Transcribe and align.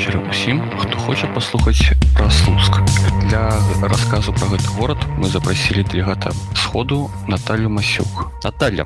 вечара 0.00 0.20
усім 0.30 0.62
хто 0.78 0.96
хоча 0.98 1.26
паслухаць 1.26 1.92
пра 2.19 2.29
слуцк 2.29 2.81
для 3.29 3.51
рассказу 3.81 4.33
про 4.33 4.47
гэты 4.47 4.69
город 4.79 4.97
мы 5.17 5.27
запросілі 5.27 5.83
дэлегата 5.83 6.31
сходу 6.55 7.09
Наталью 7.27 7.69
масюк 7.69 8.31
Наталья 8.43 8.85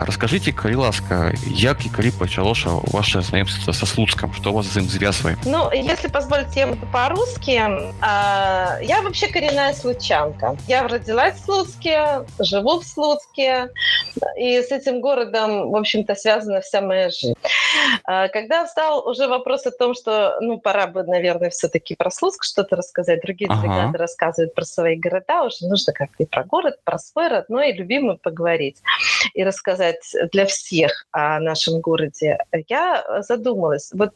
расскажите 0.00 0.52
калі 0.52 0.74
ласка 0.74 1.32
як 1.46 1.86
і 1.86 1.88
калі 1.88 2.10
пачалоша 2.10 2.70
ваше 2.70 3.20
знаёмство 3.20 3.72
со 3.72 3.86
слуцком 3.86 4.32
что 4.34 4.52
вас 4.52 4.66
за 4.66 4.80
ім 4.80 4.88
звязвае 4.88 5.36
ну 5.44 5.70
если 5.72 6.08
позвольте 6.08 6.76
по-русски 6.92 7.50
я 7.50 9.00
вообще 9.02 9.26
коренная 9.28 9.74
случанка 9.74 10.56
я 10.68 10.88
родилась 10.88 11.34
в 11.34 11.44
слуцке 11.44 12.24
живу 12.38 12.78
в 12.78 12.84
слуцке 12.84 13.68
и 14.38 14.62
с 14.62 14.70
этим 14.72 15.00
городом 15.00 15.70
в 15.70 15.76
общем-то 15.76 16.14
связана 16.14 16.60
вся 16.60 16.80
моя 16.80 17.10
жизнь 17.10 17.34
когда 18.04 18.64
встал 18.66 19.06
уже 19.08 19.28
вопрос 19.28 19.66
о 19.66 19.70
том 19.70 19.94
что 19.94 20.38
ну 20.40 20.58
пора 20.58 20.86
бы 20.86 21.02
наверное 21.02 21.50
все-таки 21.50 21.94
про 21.94 22.10
слуцк 22.10 22.44
что-то 22.67 22.75
рассказать 22.75 23.21
другие 23.21 23.49
ага. 23.49 23.97
рассказывают 23.97 24.53
про 24.53 24.65
свои 24.65 24.95
города 24.95 25.43
уже 25.43 25.67
нужно 25.67 25.93
как-то 25.93 26.23
и 26.23 26.25
про 26.25 26.43
город 26.43 26.79
про 26.83 26.99
свой 26.99 27.27
родной 27.27 27.71
и 27.71 27.73
любимый 27.73 28.17
поговорить 28.17 28.77
и 29.33 29.43
рассказать 29.43 30.01
для 30.31 30.45
всех 30.45 31.05
о 31.11 31.39
нашем 31.39 31.79
городе 31.79 32.37
я 32.67 33.21
задумалась 33.21 33.91
вот 33.93 34.13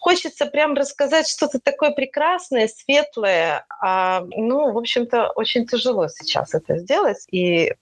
хочется 0.00 0.46
прям 0.46 0.74
рассказать 0.74 1.28
что-то 1.28 1.60
такое 1.60 1.92
прекрасное 1.92 2.68
светлое 2.68 3.64
а, 3.80 4.24
ну 4.36 4.72
в 4.72 4.78
общем-то 4.78 5.30
очень 5.30 5.66
тяжело 5.66 6.08
сейчас 6.08 6.54
это 6.54 6.78
сделать 6.78 7.26
и 7.30 7.72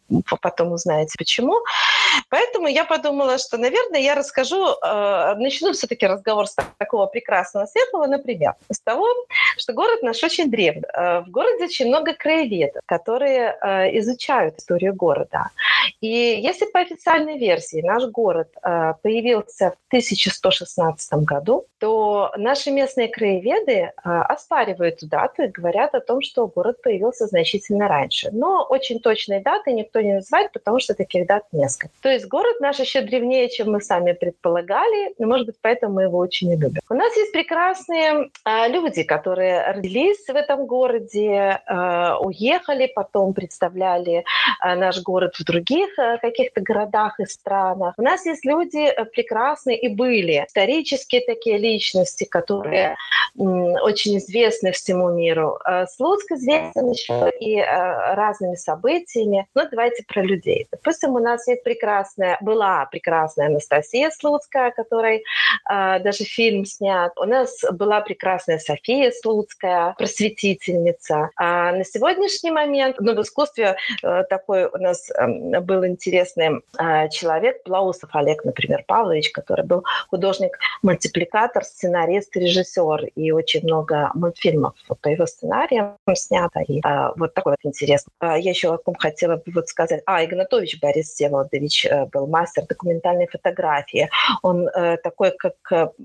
потом 0.41 0.73
узнаете 0.73 1.15
почему 1.19 1.55
поэтому 2.29 2.69
я 2.69 2.84
подумала 2.84 3.39
что 3.39 3.59
наверное 3.59 4.01
я 4.01 4.15
расскажу 4.15 4.66
э, 4.66 5.34
начну 5.37 5.73
все-таки 5.73 6.06
разговор 6.06 6.47
с 6.47 6.56
такого 6.78 7.06
прекрасного 7.06 7.67
светлого 7.67 8.06
например 8.06 8.55
с 8.70 8.81
того 8.81 9.06
что 9.56 9.73
город 9.73 10.03
наш 10.03 10.22
очень 10.22 10.50
древний. 10.50 10.83
Э, 10.95 11.20
в 11.20 11.31
городе 11.31 11.64
очень 11.64 11.89
много 11.89 12.14
краеведов 12.14 12.83
которые 12.87 13.56
э, 13.61 13.98
изучают 13.98 14.59
историю 14.59 14.95
города. 14.95 15.50
И 16.00 16.09
если 16.09 16.67
по 16.67 16.81
официальной 16.81 17.39
версии 17.39 17.83
наш 17.83 18.05
город 18.06 18.48
появился 19.03 19.70
в 19.70 19.89
1116 19.89 21.12
году 21.25 21.67
то 21.78 22.33
наши 22.37 22.70
местные 22.70 23.09
краеведы 23.09 23.92
оспаривают 24.05 24.97
эту 24.97 25.09
дату 25.09 25.42
и 25.42 25.48
говорят 25.48 25.94
о 25.94 26.00
том 26.00 26.22
что 26.22 26.47
город 26.47 26.81
появился 26.83 27.27
значительно 27.27 27.89
раньше. 27.89 28.31
Но 28.33 28.65
очень 28.69 29.00
точной 29.00 29.41
даты 29.41 29.72
никто 29.72 30.00
не 30.00 30.15
называет 30.15 30.53
потому 30.53 30.78
что 30.81 30.94
таких 30.94 31.27
дат 31.27 31.44
несколько 31.53 31.92
то 32.03 32.08
есть 32.11 32.27
город 32.27 32.61
наш 32.61 32.78
еще 32.78 33.03
древнее 33.03 33.48
чем 33.48 33.72
мы 33.72 33.81
сами 33.81 34.12
предполагали 34.12 35.14
может 35.19 35.47
быть 35.47 35.56
поэтому 35.61 35.95
мы 35.95 36.03
его 36.05 36.19
очень 36.19 36.48
не 36.48 36.56
любим. 36.56 36.81
У 36.89 36.94
нас 36.94 37.17
есть 37.17 37.33
прекрасные 37.33 38.31
люди 38.69 39.03
которые 39.03 39.72
родились 39.72 40.27
в 40.27 40.34
этом 40.34 40.67
городе 40.67 41.61
уехали 42.20 42.91
потом 42.94 43.34
представляли 43.34 44.25
наш 44.62 45.03
город 45.03 45.34
в 45.36 45.44
других 45.44 45.89
каких-то 46.20 46.61
городах 46.61 47.20
и 47.20 47.27
странах. 47.27 47.94
У 47.97 48.03
нас 48.03 48.27
есть 48.27 48.44
люди 48.44 48.92
прекрасные 49.14 49.78
и 49.78 49.89
были. 49.89 50.44
Исторические 50.47 51.25
такие 51.25 51.59
личности 51.59 52.25
которые 52.25 52.97
очень 53.34 54.19
известны 54.19 54.72
всему 54.72 55.11
миру. 55.11 55.59
Слуцк 55.94 56.33
известен 56.33 56.91
еще 56.91 57.31
и 57.41 57.61
разными 57.61 58.56
событиями. 58.56 59.47
Но 59.55 59.69
давайте 59.69 60.05
про 60.06 60.22
людей. 60.22 60.66
Допустим 60.70 61.14
у 61.14 61.19
нас 61.19 61.47
есть 61.48 61.62
прекрасная 61.93 62.39
была 62.41 62.87
прекрасная 62.87 63.47
Анастасия 63.48 64.11
Слуцкая 64.11 64.71
которой 64.71 65.25
даже 65.69 66.25
фильм 66.25 66.65
снят. 66.65 67.12
У 67.19 67.25
нас 67.25 67.61
была 67.71 68.01
прекрасная 68.01 68.59
София 68.59 69.12
Слуцкая 69.12 69.94
просветительница. 69.99 71.31
А 71.37 71.72
на 71.72 71.84
сегодняшний 71.84 72.50
момент 72.50 72.97
ну, 72.99 73.15
в 73.15 73.21
искусстве 73.21 73.77
такой 74.31 74.66
у 74.66 74.77
нас 74.78 75.11
был 75.61 75.84
интересный 75.87 76.62
человек 77.11 77.62
Плаусов 77.65 78.11
Олег 78.15 78.45
например 78.45 78.84
Павлович 78.87 79.31
который 79.31 79.66
был 79.66 79.84
художник 80.09 80.59
мультипликатор 80.83 81.65
сценарист 81.65 82.34
режиссер. 82.37 83.06
И 83.16 83.33
очень 83.33 83.65
много 83.65 84.11
мультфильмов 84.15 84.75
по 85.00 85.09
его 85.09 85.27
сценариям 85.27 85.97
снято. 86.15 86.61
И 86.61 86.81
вот 87.16 87.34
такой 87.34 87.53
вот 87.53 87.69
интерес 87.71 88.06
я 88.22 88.37
еще 88.37 88.72
о 88.72 88.78
ком 88.78 88.95
хотела 88.95 89.37
бы 89.37 89.53
вот 89.55 89.69
сказать. 89.69 90.03
А 90.06 90.25
Игнатович 90.25 90.81
Борис 90.81 91.12
Всеволодович 91.12 91.81
был 92.12 92.26
мастер 92.26 92.66
документальной 92.66 93.26
фотографии. 93.26 94.09
Он 94.43 94.69
такой 95.03 95.32
как 95.37 95.54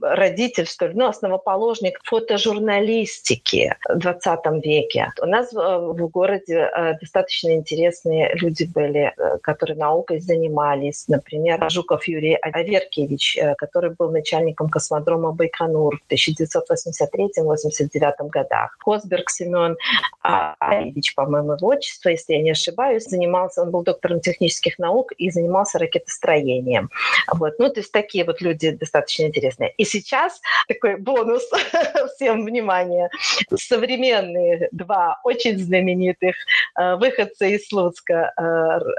родитель 0.02 0.68
что 0.68 0.88
ли 0.88 0.94
ну 0.96 1.08
основоположник 1.08 2.00
фотожурналистики 2.04 3.76
в 3.88 3.98
20 3.98 4.40
веке. 4.64 5.12
У 5.22 5.26
нас 5.26 5.54
в 5.54 6.08
городе 6.08 6.70
достаточно 7.02 7.56
интересные 7.56 8.34
люди 8.36 8.64
были 8.64 9.14
которые 9.42 9.78
наукой 9.78 10.20
занимались. 10.20 11.08
Например 11.08 11.70
жуков 11.70 12.08
Юрий 12.08 12.36
Аверкевич 12.36 13.38
который 13.58 13.92
был 13.92 14.12
начальником 14.12 14.70
космодрома 14.70 15.32
Байконур 15.32 15.98
в 15.98 16.02
1983-89 16.12 18.30
годах. 18.30 18.78
Косберг 18.84 19.30
Семен 19.30 19.78
Аевич 20.22 21.16
по-моему 21.16 21.54
его 21.54 21.68
отчество 21.68 22.10
если 22.10 22.34
я 22.34 22.42
не 22.42 22.52
ошибаюсь 22.52 23.06
занимался 23.06 23.62
он 23.62 23.72
был 23.72 23.84
доктором 23.84 24.20
технических 24.20 24.80
наук 24.80 25.14
и 25.18 25.30
занимался 25.30 25.67
ракетостроением. 25.76 26.90
Вот 27.34 27.60
ну 27.60 27.70
то 27.70 27.80
есть 27.80 27.92
такие 27.92 28.26
вот 28.26 28.42
люди 28.42 28.72
достаточно 28.72 29.24
интересные. 29.24 29.72
И 29.78 29.86
сейчас 29.86 30.42
такой 30.68 30.98
бонус 30.98 31.44
всем 32.16 32.46
внимание 32.46 33.10
современные 33.56 34.70
два 34.72 35.20
очень 35.24 35.58
знаменитых 35.58 36.36
э, 36.80 36.96
выходца 36.96 37.46
из 37.46 37.68
Слуцка 37.68 38.34
э, 38.36 38.44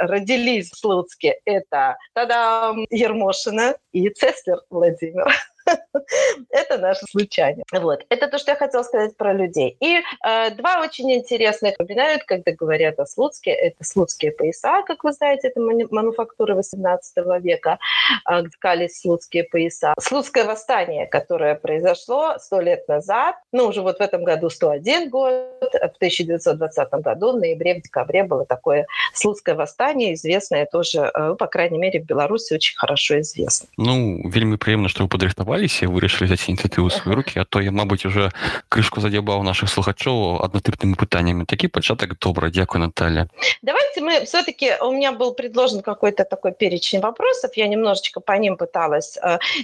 родились 0.07 0.71
в 0.71 0.79
Слуцке. 0.79 1.41
Это 1.45 1.97
тогда 2.15 2.75
Ермошина 2.91 3.77
и 3.93 4.09
Цеслер 4.11 4.61
Владимир 4.71 5.27
это 6.51 6.79
наше 6.79 7.07
случайно. 7.11 7.63
Вот. 7.73 8.05
Это 8.09 8.29
то, 8.29 8.39
что 8.39 8.53
я 8.53 8.57
хотела 8.57 8.83
сказать 8.83 9.17
про 9.17 9.33
людей. 9.33 9.77
И 9.81 9.97
э, 9.97 10.51
два 10.51 10.81
очень 10.83 11.13
интересных 11.13 11.75
упоминают, 11.79 12.25
когда 12.25 12.53
говорят 12.53 12.99
о 12.99 13.07
Слуцке. 13.07 13.51
Это 13.51 13.85
слуцкие 13.85 14.33
пояса, 14.33 14.83
как 14.87 15.05
вы 15.05 15.13
знаете, 15.13 15.49
это 15.49 15.61
мануфактура 15.61 16.55
18 16.55 17.17
века, 17.43 17.79
э, 18.31 18.43
ткались 18.45 19.01
слуцкие 19.01 19.45
пояса. 19.45 19.95
Слуцкое 20.01 20.45
восстание, 20.45 21.07
которое 21.07 21.55
произошло 21.55 22.37
сто 22.39 22.61
лет 22.61 22.89
назад, 22.89 23.37
ну, 23.53 23.67
уже 23.67 23.83
вот 23.83 23.99
в 23.99 24.01
этом 24.01 24.25
году 24.25 24.51
101 24.51 25.11
год, 25.11 25.33
в 25.61 25.97
1920 25.97 26.93
году, 27.03 27.33
в 27.33 27.37
ноябре, 27.37 27.75
в 27.75 27.83
декабре 27.83 28.25
было 28.25 28.45
такое 28.45 28.87
слуцкое 29.13 29.55
восстание, 29.55 30.15
известное 30.15 30.67
тоже, 30.67 31.11
э, 31.15 31.35
по 31.39 31.47
крайней 31.47 31.79
мере, 31.79 32.01
в 32.01 32.07
Беларуси 32.07 32.55
очень 32.55 32.77
хорошо 32.77 33.21
известно. 33.21 33.69
Ну, 33.77 34.23
вельмі 34.25 34.57
приемно, 34.57 34.89
что 34.89 35.05
вы 35.05 35.09
подрыхтовали 35.58 35.58
схаваліся 35.58 35.88
вырашылі 35.88 36.34
взять 36.34 36.50
ініцыятыву 36.50 36.90
свае 36.90 37.16
руки 37.16 37.40
а 37.40 37.46
то 37.46 37.62
я 37.62 37.72
мабыць 37.72 38.06
уже 38.06 38.32
крышку 38.70 39.02
задзябаў 39.02 39.44
наших 39.44 39.70
слухачоў 39.70 40.42
аднатыпнымі 40.42 40.96
пытаннями 40.96 41.46
такі 41.46 41.68
пачатак 41.68 42.18
добра 42.20 42.50
дзякую 42.50 42.82
Наталья 42.82 43.28
давайте 43.62 44.02
мы 44.02 44.26
все-таки 44.26 44.74
у 44.82 44.92
меня 44.92 45.12
был 45.12 45.34
предложен 45.34 45.82
какой-то 45.82 46.24
такой 46.26 46.52
перечень 46.52 47.02
вопросов 47.02 47.52
я 47.56 47.68
немножечко 47.68 48.20
по 48.20 48.34
ним 48.38 48.58
пыталась 48.58 49.18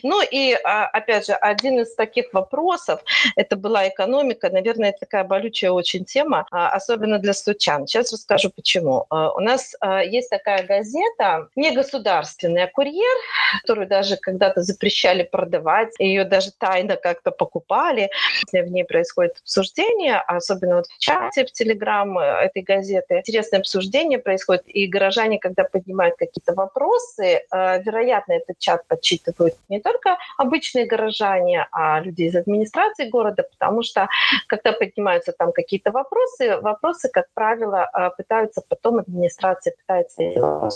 ну 0.03 0.21
и 0.21 0.53
опять 0.93 1.25
же 1.25 1.33
один 1.33 1.79
из 1.79 1.95
таких 1.95 2.33
вопросов 2.33 3.01
это 3.35 3.55
была 3.55 3.87
экономика 3.87 4.49
наверное 4.49 4.89
это 4.89 4.99
такая 4.99 5.23
болючая 5.23 5.71
очень 5.71 6.05
тема 6.05 6.45
особенно 6.51 7.19
для 7.19 7.33
стучан 7.33 7.87
сейчас 7.87 8.13
расскажу 8.13 8.49
почему 8.49 9.05
у 9.09 9.39
нас 9.39 9.75
есть 10.05 10.29
такая 10.29 10.63
газета 10.63 11.47
не 11.55 11.71
государственная 11.71 12.67
курьер 12.67 13.17
которую 13.61 13.87
даже 13.87 14.17
когда-то 14.17 14.61
запрещали 14.61 15.23
продавать 15.23 15.82
читать, 15.84 15.94
ее 15.98 16.24
даже 16.24 16.50
тайно 16.58 16.96
как-то 16.96 17.30
покупали. 17.30 18.10
В 18.52 18.70
ней 18.70 18.84
происходит 18.84 19.38
обсуждение, 19.42 20.18
особенно 20.18 20.76
вот 20.76 20.86
в 20.86 20.98
чате, 20.98 21.44
в 21.44 21.52
Телеграм 21.52 22.18
э, 22.18 22.22
этой 22.22 22.62
газеты. 22.62 23.18
Интересное 23.18 23.60
обсуждение 23.60 24.18
происходит, 24.18 24.62
и 24.66 24.86
горожане, 24.86 25.38
когда 25.38 25.64
поднимают 25.64 26.16
какие-то 26.16 26.54
вопросы, 26.54 27.24
э, 27.24 27.82
вероятно, 27.82 28.34
этот 28.34 28.58
чат 28.58 28.86
подсчитывают 28.86 29.54
не 29.68 29.80
только 29.80 30.16
обычные 30.38 30.86
горожане, 30.86 31.66
а 31.72 32.00
люди 32.00 32.22
из 32.22 32.36
администрации 32.36 33.08
города, 33.08 33.42
потому 33.42 33.82
что, 33.82 34.08
когда 34.46 34.72
поднимаются 34.72 35.32
там 35.32 35.52
какие-то 35.52 35.90
вопросы, 35.90 36.58
вопросы, 36.60 37.08
как 37.12 37.26
правило, 37.34 37.88
э, 37.92 38.10
пытаются 38.16 38.62
потом 38.68 38.98
администрация 38.98 39.74
пытается... 39.80 40.22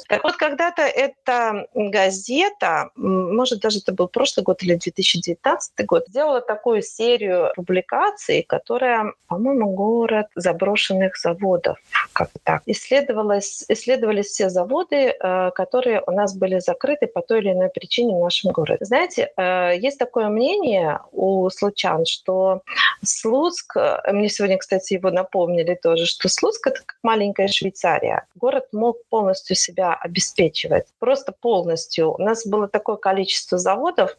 Так 0.09 0.25
вот, 0.25 0.37
когда-то 0.37 0.83
эта 0.83 1.67
газета, 1.75 2.91
может, 2.97 3.61
даже 3.61 3.79
это 3.79 3.93
был 3.93 4.09
прошлый 4.09 4.45
год 4.45 4.63
или 4.63 4.75
2019 4.91 5.87
год, 5.87 6.05
сделала 6.09 6.41
такую 6.41 6.83
серию 6.83 7.53
публикаций, 7.57 8.43
которая, 8.43 9.13
по-моему, 9.27 9.71
город 9.71 10.27
заброшенных 10.35 11.17
заводов, 11.17 11.79
как 12.13 12.31
так. 12.43 12.63
Исследовалось, 12.67 13.65
исследовались 13.69 14.27
все 14.27 14.49
заводы, 14.51 15.15
э, 15.19 15.51
которые 15.55 16.03
у 16.07 16.13
нас 16.13 16.37
были 16.37 16.59
закрыты 16.59 17.07
по 17.07 17.23
той 17.23 17.41
или 17.41 17.53
иной 17.53 17.69
причине 17.69 18.15
в 18.15 18.21
нашем 18.21 18.53
городе. 18.53 18.85
Знаете, 18.85 19.33
э, 19.37 19.77
есть 19.79 19.99
такое 19.99 20.29
мнение 20.29 21.01
у 21.13 21.49
случан, 21.51 22.05
что 22.07 22.63
Слуцк, 23.05 23.77
э, 23.77 24.13
мне 24.13 24.29
сегодня, 24.29 24.59
кстати, 24.59 24.95
его 24.95 25.11
напомнили 25.11 25.75
тоже, 25.75 26.07
что 26.07 26.29
Слуцк— 26.29 26.67
это 26.69 26.81
как 26.85 26.97
маленькая 27.03 27.49
Швейцария. 27.49 28.27
Город 28.35 28.65
мог 28.73 28.99
полностью 29.09 29.57
себя 29.57 29.95
обеспечивать, 29.95 30.87
просто 30.99 31.33
полностью. 31.33 32.13
У 32.15 32.19
нас 32.19 32.47
было 32.47 32.69
такое 32.69 32.97
количество 32.97 33.59
заводов, 33.59 34.17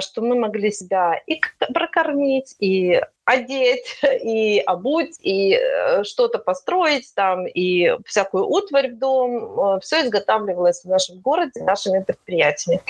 что 0.00 0.20
мы 0.22 0.38
могли 0.38 0.70
себя 0.70 1.20
и 1.26 1.40
прокормить, 1.74 2.54
и 2.60 3.00
одеть, 3.30 3.84
и 4.22 4.62
обуть, 4.66 5.16
и 5.20 5.54
э, 5.54 6.04
что-то 6.04 6.38
построить 6.38 7.12
там, 7.14 7.46
и 7.46 7.96
всякую 8.04 8.46
утварь 8.46 8.90
в 8.90 8.98
дом. 8.98 9.76
Э, 9.76 9.80
Все 9.80 10.02
изготавливалось 10.02 10.84
в 10.84 10.88
нашем 10.88 11.20
городе 11.20 11.62
нашими 11.62 12.02
предприятиями. 12.02 12.82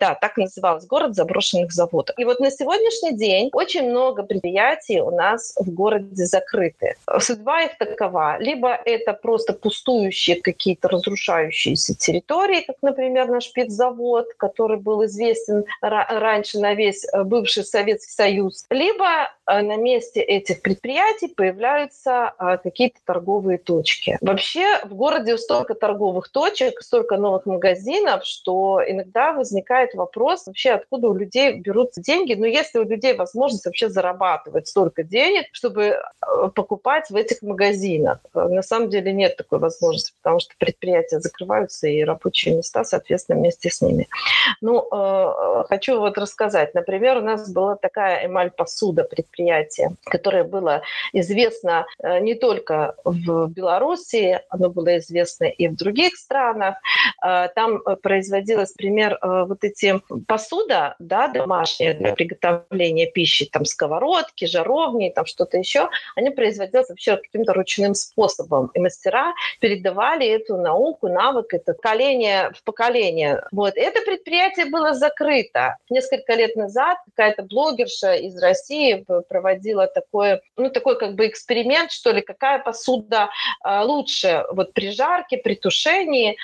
Да, 0.00 0.14
так 0.14 0.36
назывался 0.36 0.86
город 0.86 1.14
заброшенных 1.14 1.72
заводов. 1.72 2.18
И 2.18 2.24
вот 2.24 2.40
на 2.40 2.50
сегодняшний 2.50 3.16
день 3.16 3.50
очень 3.52 3.90
много 3.90 4.22
предприятий 4.22 5.00
у 5.00 5.10
нас 5.10 5.54
в 5.56 5.70
городе 5.70 6.26
закрыты. 6.26 6.94
Судьба 7.18 7.62
их 7.62 7.78
такова. 7.78 8.38
Либо 8.38 8.74
это 8.84 9.12
просто 9.12 9.52
пустующие 9.52 10.40
какие-то 10.40 10.88
разрушающиеся 10.88 11.94
территории, 11.94 12.62
как, 12.62 12.76
например, 12.82 13.28
наш 13.28 13.46
спецзавод, 13.46 14.26
который 14.36 14.78
был 14.78 15.04
известен 15.06 15.64
раньше 15.80 16.58
на 16.58 16.74
весь 16.74 17.04
э, 17.04 17.24
бывший 17.24 17.64
Советский 17.64 18.12
Союз, 18.12 18.64
либо 18.70 19.30
на 19.46 19.76
месте 19.88 20.20
этих 20.20 20.62
предприятий 20.62 21.28
появляются 21.28 22.28
а, 22.38 22.56
какие-то 22.58 22.98
торговые 23.04 23.58
точки. 23.58 24.18
Вообще 24.20 24.80
в 24.84 24.94
городе 24.94 25.38
столько 25.38 25.74
торговых 25.74 26.28
точек, 26.28 26.82
столько 26.82 27.16
новых 27.16 27.46
магазинов, 27.46 28.24
что 28.24 28.80
иногда 28.86 29.32
возникает 29.32 29.94
вопрос 29.94 30.46
вообще, 30.46 30.72
откуда 30.72 31.08
у 31.08 31.14
людей 31.14 31.54
берутся 31.54 32.00
деньги. 32.00 32.34
Но 32.34 32.46
если 32.46 32.78
у 32.78 32.84
людей 32.84 33.14
возможность 33.14 33.66
вообще 33.66 33.88
зарабатывать 33.88 34.68
столько 34.68 35.02
денег, 35.02 35.46
чтобы 35.52 36.00
а, 36.20 36.48
покупать 36.48 37.10
в 37.10 37.16
этих 37.16 37.42
магазинах. 37.42 38.18
На 38.34 38.62
самом 38.62 38.90
деле 38.90 39.12
нет 39.12 39.36
такой 39.36 39.58
возможности, 39.58 40.12
потому 40.22 40.40
что 40.40 40.54
предприятия 40.58 41.20
закрываются 41.20 41.88
и 41.88 42.04
рабочие 42.04 42.56
места, 42.56 42.84
соответственно, 42.84 43.38
вместе 43.38 43.70
с 43.70 43.80
ними. 43.80 44.08
Ну, 44.60 44.86
хочу 45.68 45.98
вот 45.98 46.18
рассказать. 46.18 46.74
Например, 46.74 47.18
у 47.18 47.20
нас 47.20 47.50
была 47.50 47.76
такая 47.76 48.26
эмаль-посуда 48.26 49.04
предприятия 49.04 49.67
событие, 49.68 49.96
которое 50.04 50.44
было 50.44 50.82
известно 51.12 51.86
э, 52.02 52.20
не 52.20 52.34
только 52.34 52.94
в 53.04 53.48
Беларуси, 53.48 54.40
оно 54.48 54.70
было 54.70 54.98
известно 54.98 55.44
и 55.44 55.68
в 55.68 55.76
других 55.76 56.16
странах. 56.16 56.76
Э, 57.24 57.48
там 57.54 57.80
э, 57.84 57.96
производилось, 57.96 58.70
например, 58.70 59.18
вот 59.22 59.64
эти 59.64 60.00
посуда 60.26 60.96
да, 60.98 61.28
домашняя 61.28 61.94
для 61.94 62.14
приготовления 62.14 63.10
пищи, 63.10 63.46
там 63.46 63.64
сковородки, 63.64 64.46
жаровни, 64.46 65.10
там 65.14 65.26
что-то 65.26 65.58
еще, 65.58 65.88
они 66.16 66.30
производились 66.30 66.88
вообще 66.88 67.16
каким-то 67.16 67.52
ручным 67.52 67.94
способом. 67.94 68.70
И 68.74 68.80
мастера 68.80 69.34
передавали 69.60 70.26
эту 70.26 70.56
науку, 70.56 71.08
навык, 71.08 71.54
это 71.54 71.74
поколение 71.74 72.50
в 72.54 72.62
поколение. 72.62 73.42
Вот. 73.52 73.74
Это 73.76 74.00
предприятие 74.02 74.66
было 74.66 74.94
закрыто. 74.94 75.76
Несколько 75.90 76.34
лет 76.34 76.56
назад 76.56 76.98
какая-то 77.06 77.42
блогерша 77.42 78.14
из 78.14 78.40
России 78.40 79.04
проводила 79.28 79.57
проводила 79.58 79.86
такое, 79.86 80.40
ну, 80.56 80.70
такой 80.70 80.98
как 80.98 81.14
бы 81.14 81.26
эксперимент, 81.26 81.90
что 81.90 82.10
ли, 82.10 82.22
какая 82.22 82.58
посуда 82.58 83.30
а, 83.62 83.84
лучше 83.84 84.44
вот 84.52 84.72
при 84.72 84.90
жарке, 84.90 85.36
при 85.36 85.54
тушении, 85.54 86.36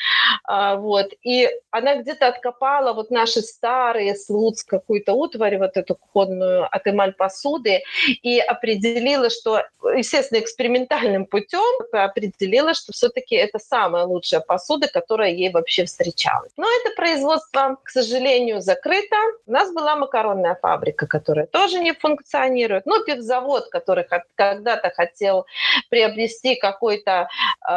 а, 0.45 0.77
вот, 0.77 1.13
и 1.23 1.49
она 1.71 1.97
где-то 1.97 2.29
откопала 2.29 2.93
вот 2.93 3.11
наши 3.11 3.41
старые 3.41 4.15
слуц 4.15 4.65
какую-то 4.65 5.13
утварь, 5.13 5.59
вот 5.59 5.77
эту 5.77 5.95
кухонную 5.95 6.67
от 6.71 6.87
эмаль 6.87 7.13
посуды, 7.13 7.83
и 8.23 8.41
определила, 8.41 9.31
что, 9.31 9.63
естественно, 9.97 10.41
экспериментальным 10.41 11.27
путем 11.27 11.87
определила, 11.93 12.75
что 12.75 12.93
все-таки 12.93 13.37
это 13.37 13.59
самая 13.59 14.05
лучшая 14.05 14.41
посуда, 14.41 14.89
которая 14.89 15.31
ей 15.31 15.51
вообще 15.51 15.85
встречалась. 15.85 16.53
Но 16.57 16.67
это 16.67 16.95
производство, 16.97 17.77
к 17.83 17.91
сожалению, 17.91 18.61
закрыто. 18.61 19.17
У 19.47 19.53
нас 19.53 19.73
была 19.73 19.97
макаронная 19.97 20.59
фабрика, 20.61 21.07
которая 21.07 21.47
тоже 21.47 21.81
не 21.81 21.93
функционирует. 21.93 22.87
Ну, 22.87 23.04
завод, 23.13 23.69
который 23.71 24.05
когда-то 24.35 24.91
хотел 24.91 25.47
приобрести 25.91 26.57
какой-то 26.57 27.29
э, 27.69 27.73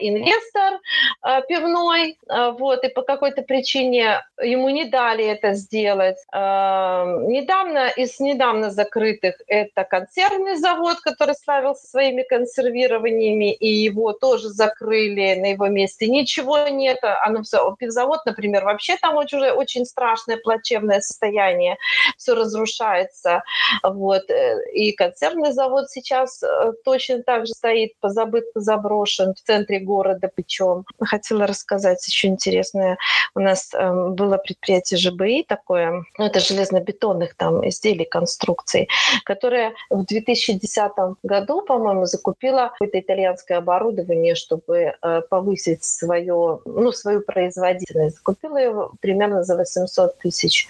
инвестор 0.00 0.80
э, 1.24 1.42
пивной, 1.48 2.18
э, 2.28 2.50
вот, 2.52 2.84
и 2.84 2.88
по 2.88 3.02
какой-то 3.02 3.42
причине 3.42 4.22
ему 4.42 4.68
не 4.70 4.84
дали 4.84 5.24
это 5.24 5.54
сделать. 5.54 6.16
Э, 6.32 7.04
недавно, 7.26 7.88
из 7.88 8.20
недавно 8.20 8.70
закрытых, 8.70 9.36
это 9.46 9.84
консервный 9.84 10.56
завод, 10.56 11.00
который 11.00 11.34
славился 11.34 11.86
своими 11.86 12.22
консервированиями, 12.22 13.52
и 13.52 13.68
его 13.68 14.12
тоже 14.12 14.48
закрыли 14.48 15.34
на 15.40 15.46
его 15.52 15.68
месте. 15.68 16.08
Ничего 16.08 16.68
нет, 16.68 16.98
оно 17.24 17.42
все, 17.42 17.74
пивзавод, 17.78 18.24
например, 18.26 18.64
вообще 18.64 18.96
там 18.96 19.16
уже 19.16 19.52
очень 19.52 19.84
страшное, 19.84 20.36
плачевное 20.36 21.00
состояние, 21.00 21.76
все 22.16 22.34
разрушается, 22.34 23.42
вот, 23.82 24.30
э, 24.30 24.58
и 24.72 24.92
консервный 24.92 25.52
завод 25.52 25.90
сейчас 25.90 26.42
э, 26.42 26.72
точно 26.84 27.22
так 27.22 27.46
же 27.46 27.52
стоит, 27.52 27.92
позабыт, 28.00 28.44
заброшен 28.54 29.34
в 29.34 29.40
центре 29.40 29.80
города 29.80 30.30
причем. 30.34 30.84
Хотела 31.00 31.46
рассказать 31.46 32.06
еще 32.06 32.28
интересное. 32.28 32.98
У 33.34 33.40
нас 33.40 33.72
эм, 33.74 34.14
было 34.14 34.36
предприятие 34.38 34.98
ЖБИ 34.98 35.44
такое, 35.44 36.04
ну, 36.18 36.24
это 36.24 36.40
железнобетонных 36.40 37.34
там 37.34 37.68
изделий, 37.68 38.04
конструкций, 38.04 38.88
которое 39.24 39.74
в 39.90 40.04
2010 40.04 40.92
году, 41.22 41.62
по-моему, 41.62 42.06
закупило 42.06 42.70
какое-то 42.72 43.00
итальянское 43.00 43.58
оборудование, 43.58 44.34
чтобы 44.34 44.94
э, 45.00 45.20
повысить 45.28 45.84
свое, 45.84 46.60
ну, 46.64 46.92
свою 46.92 47.22
производительность. 47.22 48.16
Закупила 48.16 48.56
его 48.56 48.92
примерно 49.00 49.42
за 49.42 49.56
800 49.56 50.18
тысяч 50.18 50.66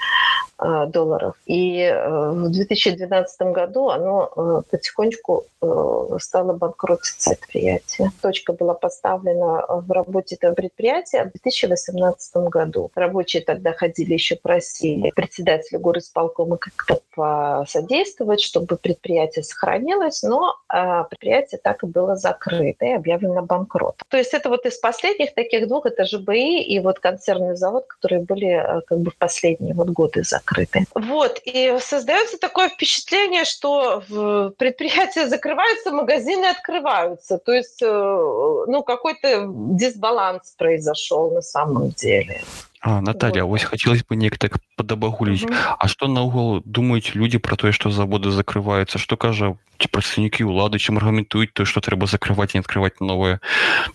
э, 0.58 0.86
долларов. 0.86 1.34
И 1.46 1.90
в 1.90 2.50
2012 2.50 3.40
году 3.52 3.89
оно 3.90 4.30
э, 4.36 4.62
потихонечку 4.70 5.46
э, 5.60 6.18
стало 6.18 6.52
банкротиться 6.52 7.30
предприятие. 7.30 8.10
Точка 8.20 8.52
была 8.52 8.74
поставлена 8.74 9.64
в 9.68 9.90
работе 9.90 10.36
этого 10.36 10.54
предприятия 10.54 11.24
в 11.24 11.32
2018 11.32 12.36
году. 12.48 12.90
Рабочие 12.94 13.42
тогда 13.42 13.72
ходили 13.72 14.14
еще 14.14 14.36
просили 14.36 15.10
председателя 15.14 15.78
горосполкома 15.78 16.56
как-то 16.56 17.00
посодействовать, 17.14 18.40
чтобы 18.40 18.76
предприятие 18.76 19.44
сохранилось, 19.44 20.22
но 20.22 20.56
э, 20.72 21.04
предприятие 21.08 21.60
так 21.62 21.82
и 21.82 21.86
было 21.86 22.16
закрыто 22.16 22.84
и 22.84 22.92
объявлено 22.92 23.42
банкротом. 23.42 24.06
То 24.08 24.16
есть 24.16 24.34
это 24.34 24.48
вот 24.48 24.66
из 24.66 24.78
последних 24.78 25.34
таких 25.34 25.68
двух, 25.68 25.86
это 25.86 26.04
ЖБИ 26.04 26.62
и 26.62 26.80
вот 26.80 27.00
консервный 27.00 27.56
завод, 27.56 27.86
которые 27.86 28.22
были 28.22 28.82
как 28.86 28.98
бы 28.98 29.10
в 29.10 29.16
последние 29.16 29.74
вот 29.74 29.88
годы 29.90 30.22
закрыты. 30.24 30.84
Вот, 30.94 31.40
и 31.44 31.76
создается 31.80 32.38
такое 32.38 32.68
впечатление, 32.68 33.44
что 33.44 33.79
предприятия 34.58 35.28
закрываются, 35.28 35.90
магазины 35.90 36.46
открываются. 36.46 37.38
То 37.38 37.52
есть, 37.52 37.82
э, 37.82 37.86
ну, 37.86 38.82
какой-то 38.82 39.46
дисбаланс 39.48 40.54
произошел 40.56 41.30
на 41.30 41.42
самом 41.42 41.90
деле. 41.90 42.42
А, 42.85 43.01
Наталья, 43.01 43.43
вот. 43.43 43.49
вось 43.49 43.63
хацелось 43.63 44.03
бы 44.05 44.15
неяк 44.15 44.37
так 44.37 44.59
падабагуліць 44.77 45.49
угу. 45.49 45.53
А 45.79 45.87
што 45.87 46.07
наогул 46.07 46.61
думаюць 46.65 47.15
людзі 47.17 47.41
пра 47.41 47.57
тое 47.57 47.73
што 47.73 47.89
заводы 47.89 48.29
закрываюцца 48.29 49.01
што 49.01 49.17
кажа 49.17 49.57
ці 49.79 49.89
прадстаўнікі 49.91 50.47
ўлады 50.47 50.79
чым 50.79 50.99
аргументуюць 51.01 51.51
то 51.51 51.65
што 51.67 51.81
трэба 51.83 52.07
закрываць 52.07 52.55
і 52.55 52.61
адкрываць 52.63 53.01
новае 53.01 53.39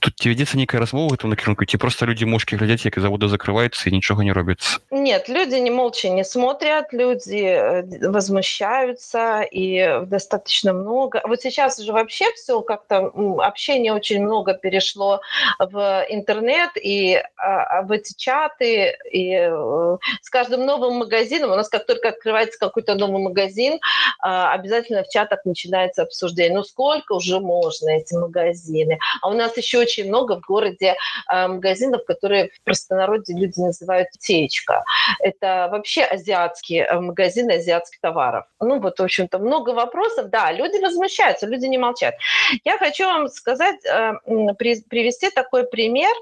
тут 0.04 0.18
ці 0.20 0.32
вядзецца 0.32 0.60
нейкая 0.60 0.80
размова 0.82 1.14
гэтым 1.14 1.32
накірунку 1.32 1.64
ці 1.64 1.80
просто 1.80 2.04
людзі 2.10 2.28
мошкі 2.28 2.60
глядзяць 2.60 2.84
як 2.84 2.98
і 2.98 3.04
заводы 3.04 3.30
закрываюцца 3.32 3.88
і 3.88 3.96
нічога 3.96 4.26
не 4.26 4.34
робіцца 4.36 4.82
нет 4.90 5.28
люди 5.28 5.60
не 5.60 5.70
молча 5.70 6.10
не 6.10 6.24
смотрят 6.24 6.92
люди 6.92 7.40
э, 7.40 7.86
возмущаются 8.10 9.46
и 9.46 10.04
достаточно 10.04 10.72
много 10.72 11.22
вот 11.24 11.40
сейчас 11.40 11.78
уже 11.78 11.92
вообще 11.92 12.26
все 12.34 12.60
как-то 12.60 13.12
общение 13.40 13.92
очень 13.94 14.20
много 14.22 14.54
перешло 14.54 15.20
в 15.58 16.04
интернет 16.10 16.70
и 16.76 17.22
а, 17.36 17.82
в 17.82 17.92
эти 17.92 18.12
чаты 18.16 18.73
и 19.11 19.33
э, 19.33 19.97
с 20.21 20.29
каждым 20.29 20.65
новым 20.65 20.95
магазином, 20.95 21.51
у 21.51 21.55
нас 21.55 21.69
как 21.69 21.85
только 21.85 22.09
открывается 22.09 22.59
какой-то 22.59 22.95
новый 22.95 23.21
магазин, 23.21 23.73
э, 23.73 23.79
обязательно 24.23 25.03
в 25.03 25.09
чатах 25.09 25.45
начинается 25.45 26.03
обсуждение, 26.03 26.57
ну 26.57 26.63
сколько 26.63 27.13
уже 27.13 27.39
можно 27.39 27.89
эти 27.89 28.13
магазины. 28.15 28.99
А 29.21 29.29
у 29.29 29.33
нас 29.33 29.55
еще 29.57 29.79
очень 29.79 30.07
много 30.07 30.39
в 30.39 30.45
городе 30.45 30.95
э, 31.31 31.47
магазинов, 31.47 32.05
которые 32.05 32.49
в 32.49 32.61
простонародье 32.63 33.37
люди 33.37 33.59
называют 33.59 34.09
течка. 34.19 34.83
Это 35.19 35.69
вообще 35.71 36.03
азиатские 36.03 36.85
э, 36.85 36.99
магазины 36.99 37.53
азиатских 37.53 37.99
товаров. 38.01 38.45
Ну 38.59 38.79
вот, 38.79 38.99
в 38.99 39.03
общем-то, 39.03 39.39
много 39.39 39.71
вопросов. 39.71 40.29
Да, 40.29 40.51
люди 40.51 40.81
возмущаются, 40.81 41.47
люди 41.47 41.65
не 41.65 41.77
молчат. 41.77 42.15
Я 42.63 42.77
хочу 42.77 43.05
вам 43.05 43.27
сказать, 43.27 43.83
э, 43.85 44.13
привести 44.57 45.29
такой 45.29 45.65
пример. 45.65 46.13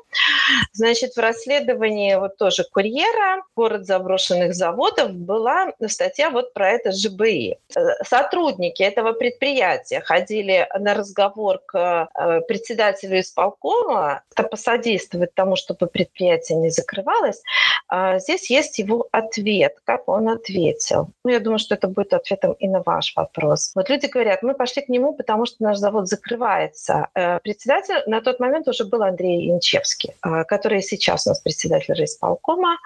Значит, 0.74 1.16
в 1.16 1.20
расследовании 1.20 2.16
вот 2.16 2.38
тоже 2.44 2.66
курьера, 2.70 3.42
город 3.56 3.86
заброшенных 3.86 4.54
заводов, 4.54 5.14
была 5.14 5.72
статья 5.88 6.30
вот 6.30 6.54
про 6.54 6.72
это 6.72 6.92
ЖБИ. 6.92 7.56
Э, 7.74 7.80
сотрудники 8.04 8.84
этого 8.84 9.14
предприятия 9.14 10.02
ходили 10.02 10.68
на 10.78 10.94
разговор 10.94 11.62
к 11.66 12.10
э, 12.14 12.42
председателю 12.42 13.22
исполкома, 13.22 14.24
это 14.36 14.44
посодействовать 14.44 15.34
тому, 15.34 15.56
чтобы 15.56 15.88
предприятие 15.88 16.58
не 16.58 16.70
закрывалось. 16.70 17.42
А 17.88 18.20
здесь 18.20 18.50
есть 18.50 18.78
его 18.78 19.08
ответ, 19.14 19.78
как 19.86 20.10
он 20.10 20.28
ответил. 20.28 21.08
Ну, 21.24 21.32
я 21.32 21.40
думаю, 21.40 21.60
что 21.60 21.76
это 21.76 21.88
будет 21.88 22.12
ответом 22.12 22.54
и 22.60 22.68
на 22.68 22.84
ваш 22.86 23.16
вопрос. 23.16 23.72
Вот 23.74 23.90
люди 23.90 24.08
говорят, 24.08 24.44
мы 24.44 24.54
пошли 24.54 24.82
к 24.82 24.90
нему, 24.90 25.14
потому 25.14 25.46
что 25.46 25.64
наш 25.64 25.78
завод 25.78 26.10
закрывается. 26.10 27.08
Э, 27.16 27.40
председатель 27.40 28.04
на 28.06 28.20
тот 28.20 28.42
момент 28.42 28.68
уже 28.68 28.84
был 28.84 29.02
Андрей 29.02 29.46
Янчевский, 29.46 30.14
который 30.22 30.82
сейчас 30.82 31.26
у 31.26 31.30
нас 31.30 31.40
председатель 31.40 31.94
райисполкома. 31.94 32.33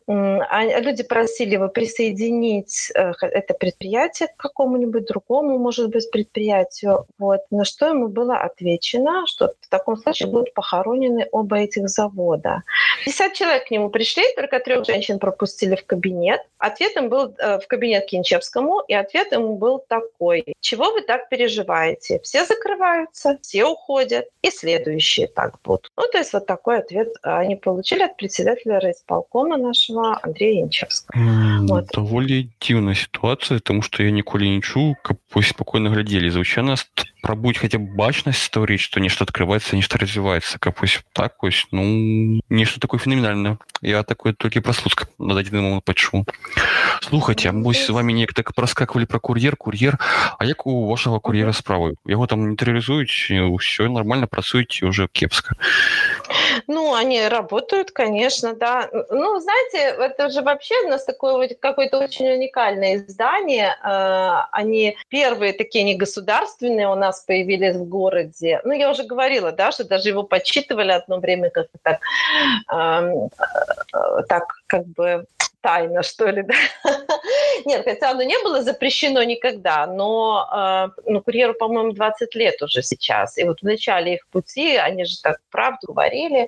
А 0.07 0.79
люди 0.79 1.03
просили 1.03 1.53
его 1.53 1.67
присоединить 1.67 2.91
это 2.93 3.53
предприятие 3.53 4.29
к 4.29 4.37
какому-нибудь 4.37 5.05
другому, 5.05 5.57
может 5.57 5.89
быть, 5.89 6.09
предприятию. 6.11 7.05
Вот. 7.17 7.41
На 7.51 7.65
что 7.65 7.87
ему 7.87 8.07
было 8.07 8.37
отвечено, 8.37 9.25
что 9.27 9.53
в 9.61 9.67
таком 9.69 9.97
случае 9.97 10.29
будут 10.29 10.53
похоронены 10.53 11.27
оба 11.31 11.59
этих 11.59 11.89
завода. 11.89 12.63
50 13.05 13.33
человек 13.33 13.67
к 13.67 13.71
нему 13.71 13.89
пришли, 13.89 14.23
только 14.35 14.59
трех 14.59 14.85
женщин 14.85 15.19
пропустили 15.19 15.75
в 15.75 15.85
кабинет. 15.85 16.41
Ответом 16.57 17.09
был 17.09 17.33
э, 17.37 17.59
в 17.59 17.67
кабинет 17.67 18.05
Кинчевскому, 18.05 18.81
и 18.87 18.93
ответ 18.93 19.31
ему 19.31 19.55
был 19.55 19.79
такой. 19.87 20.43
Чего 20.59 20.91
вы 20.91 21.01
так 21.01 21.29
переживаете? 21.29 22.19
Все 22.23 22.45
закрываются, 22.45 23.37
все 23.41 23.65
уходят, 23.65 24.27
и 24.41 24.49
следующие 24.49 25.27
так 25.27 25.61
будут. 25.63 25.91
Ну, 25.95 26.03
то 26.11 26.17
есть 26.17 26.33
вот 26.33 26.45
такой 26.45 26.79
ответ 26.79 27.13
они 27.21 27.55
получили 27.55 28.03
от 28.03 28.17
председателя 28.17 28.79
райисполкома 28.79 29.36
нашего 29.58 30.18
Андрея 30.22 30.60
Янчевского. 30.60 31.20
Mm, 31.20 31.66
вот. 31.66 31.86
Довольно 31.94 32.48
дивная 32.60 32.94
ситуация, 32.94 33.58
потому 33.58 33.82
что 33.82 34.02
я 34.02 34.10
ніколі 34.10 34.48
не 34.50 34.60
чуў 34.60 34.94
каб 35.02 35.16
вось 35.34 35.48
спокойно 35.48 35.90
глядзелі 35.90 36.30
звычайна 36.30 36.76
пробуюць 37.22 37.58
хотя 37.58 37.78
бы 37.78 37.94
бачнасць 37.94 38.42
створить 38.42 38.80
что 38.80 39.00
нечто 39.00 39.24
открывается 39.24 39.76
нечто 39.76 39.98
развивается 39.98 40.58
как 40.58 40.80
вось 40.80 41.00
так 41.12 41.42
вось 41.42 41.66
ну 41.70 42.40
нечто 42.48 42.80
такое 42.80 43.00
феноменальное 43.00 43.58
я 43.80 44.02
такое 44.02 44.32
только 44.34 44.60
про 44.60 44.72
слуцк 44.72 45.06
на 45.18 45.34
дадзены 45.34 45.62
момент 45.62 45.84
пачу 45.84 46.24
слухайте 47.00 47.50
вось 47.52 47.84
с 47.84 47.88
вами 47.88 48.12
неяк 48.12 48.34
так 48.34 48.54
проскакивали 48.54 49.04
про 49.04 49.20
кур'ер 49.20 49.56
кур'ер 49.56 49.98
а 50.38 50.44
як 50.44 50.66
у 50.66 50.86
вашего 50.88 51.18
кур'ера 51.20 51.52
справы 51.52 51.94
его 52.04 52.26
там 52.26 52.50
не 52.50 52.56
терроризуюць 52.56 53.30
все 53.60 53.88
нормально 53.88 54.26
працуеце 54.26 54.86
уже 54.86 55.08
кепска 55.08 55.54
ну 56.66 56.94
они 56.94 57.28
работают 57.28 57.92
конечно 57.92 58.54
да 58.54 58.88
ну 59.10 59.25
знаете 59.39 59.77
это 59.77 60.29
же 60.29 60.41
вообще 60.41 60.75
у 60.85 60.89
нас 60.89 61.05
такое 61.05 61.33
вот 61.33 61.51
какое-то 61.59 61.99
очень 61.99 62.29
уникальное 62.29 62.95
издание 62.95 63.75
э, 63.83 64.29
они 64.51 64.97
первые 65.09 65.53
такие 65.53 65.83
не 65.83 65.95
государственные 65.95 66.87
у 66.89 66.95
нас 66.95 67.21
появились 67.21 67.75
в 67.75 67.87
городе. 67.87 68.61
Ну, 68.63 68.73
я 68.73 68.89
уже 68.89 69.03
говорила, 69.03 69.51
да, 69.51 69.71
что 69.71 69.83
даже 69.83 70.09
его 70.09 70.23
подсчитывали 70.23 70.91
одно 70.91 71.19
время 71.19 71.49
как-то 71.49 71.77
так, 71.81 71.99
э, 72.71 73.27
э, 73.93 74.23
так 74.27 74.43
как 74.67 74.85
бы 74.87 75.25
тайна, 75.61 76.03
что 76.03 76.27
ли, 76.29 76.43
да? 76.43 76.53
Нет, 77.65 77.83
хотя 77.83 78.11
оно 78.11 78.23
не 78.23 78.37
было 78.43 78.61
запрещено 78.61 79.23
никогда, 79.23 79.87
но 79.87 80.47
э, 80.95 81.01
ну, 81.05 81.21
курьеру, 81.21 81.53
по-моему, 81.53 81.91
20 81.91 82.35
лет 82.35 82.61
уже 82.61 82.81
сейчас. 82.81 83.37
И 83.37 83.43
вот 83.43 83.59
в 83.59 83.63
начале 83.63 84.15
их 84.15 84.27
пути 84.29 84.75
они 84.75 85.05
же 85.05 85.15
так 85.21 85.39
правду 85.51 85.87
говорили, 85.87 86.47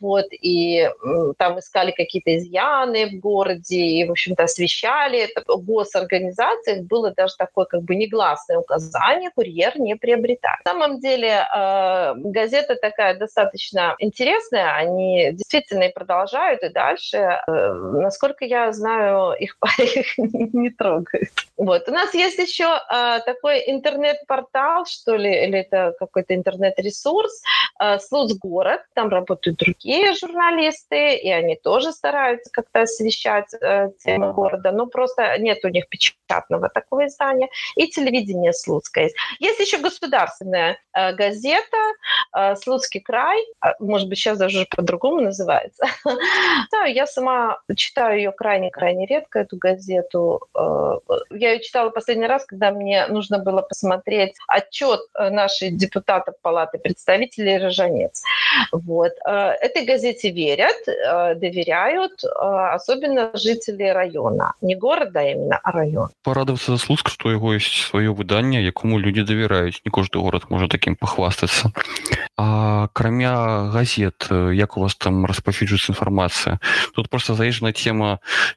вот, 0.00 0.26
и 0.30 0.90
там 1.38 1.58
искали 1.58 1.92
какие-то 1.92 2.36
изъяны 2.36 3.06
в 3.06 3.20
городе, 3.20 3.76
и, 3.76 4.04
в 4.04 4.10
общем-то, 4.10 4.44
освещали. 4.44 5.28
В 5.46 5.64
госорганизациях 5.64 6.84
было 6.84 7.12
даже 7.12 7.34
такое 7.36 7.66
как 7.66 7.82
бы 7.82 7.94
негласное 7.94 8.58
указание 8.58 9.30
курьер 9.34 9.78
не 9.78 9.96
приобретать. 9.96 10.58
На 10.64 10.72
самом 10.72 11.00
деле 11.00 11.46
э, 11.54 12.14
газета 12.16 12.76
такая 12.76 13.16
достаточно 13.16 13.94
интересная, 13.98 14.74
они 14.74 15.30
действительно 15.32 15.84
и 15.84 15.92
продолжают, 15.92 16.62
и 16.62 16.68
дальше. 16.68 17.16
Э, 17.16 17.72
насколько 18.24 18.44
я 18.44 18.72
знаю, 18.72 19.32
их, 19.38 19.56
их 19.78 20.18
не 20.18 20.70
трогают. 20.70 21.30
Вот. 21.56 21.88
У 21.88 21.92
нас 21.92 22.14
есть 22.14 22.38
еще 22.38 22.64
э, 22.64 23.20
такой 23.24 23.62
интернет-портал, 23.66 24.86
что 24.86 25.16
ли, 25.16 25.44
или 25.44 25.58
это 25.58 25.94
какой-то 25.98 26.34
интернет-ресурс, 26.34 27.42
э, 27.80 27.98
Слуцгород, 27.98 28.80
там 28.94 29.08
работают 29.08 29.58
другие 29.58 30.14
журналисты, 30.14 31.16
и 31.16 31.30
они 31.30 31.56
тоже 31.56 31.92
стараются 31.92 32.50
как-то 32.50 32.82
освещать 32.82 33.52
э, 33.60 33.90
тему 34.04 34.32
города, 34.32 34.72
но 34.72 34.86
просто 34.86 35.38
нет 35.38 35.64
у 35.64 35.68
них 35.68 35.88
печатного 35.88 36.68
такого 36.68 37.06
издания, 37.06 37.48
и 37.76 37.88
телевидение 37.88 38.52
Слуцкое 38.52 39.04
есть. 39.04 39.16
Есть 39.38 39.60
еще 39.60 39.78
государственная 39.78 40.78
э, 40.92 41.12
газета 41.12 41.76
э, 42.36 42.56
«Слуцкий 42.56 43.00
край», 43.00 43.38
э, 43.64 43.68
может 43.80 44.08
быть, 44.08 44.18
сейчас 44.18 44.38
даже 44.38 44.66
по-другому 44.70 45.20
называется. 45.20 45.86
Да, 46.70 46.84
я 46.84 47.06
сама 47.06 47.58
читаю 47.76 48.13
ее 48.14 48.32
крайне-крайне 48.32 49.06
редко, 49.06 49.40
эту 49.40 49.56
газету. 49.56 50.40
Э, 50.54 50.98
я 51.30 51.52
ее 51.52 51.60
читала 51.60 51.90
последний 51.90 52.26
раз, 52.26 52.44
когда 52.44 52.70
мне 52.70 53.06
нужно 53.08 53.38
было 53.38 53.62
посмотреть 53.62 54.34
отчет 54.48 55.00
э, 55.18 55.30
нашей 55.30 55.70
депутатов 55.70 56.34
Палаты 56.42 56.78
представителей 56.78 57.58
Рожанец. 57.58 58.22
Вот. 58.72 59.12
Э, 59.26 59.52
этой 59.60 59.84
газете 59.84 60.30
верят, 60.30 60.76
доверяют, 61.38 62.24
особенно 62.24 63.30
жители 63.34 63.84
района. 63.84 64.54
Не 64.60 64.74
города 64.74 65.22
именно, 65.22 65.60
а 65.62 65.72
района. 65.72 66.10
Порадоваться 66.22 66.72
за 66.72 66.78
Слуцк, 66.78 67.08
что 67.08 67.30
его 67.30 67.54
есть 67.54 67.86
свое 67.90 68.12
выдание, 68.12 68.64
якому 68.64 68.98
люди 68.98 69.22
доверяют. 69.22 69.80
Не 69.84 69.90
каждый 69.90 70.20
город 70.20 70.50
может 70.50 70.70
таким 70.70 70.96
похвастаться. 70.96 71.72
А 72.36 72.88
кроме 72.92 73.26
газет, 73.72 74.26
як 74.30 74.76
у 74.76 74.80
вас 74.80 74.94
там 74.96 75.24
распофидживается 75.24 75.92
информация? 75.92 76.60
Тут 76.94 77.08
просто 77.08 77.34
заезжена 77.34 77.72
тема 77.72 78.03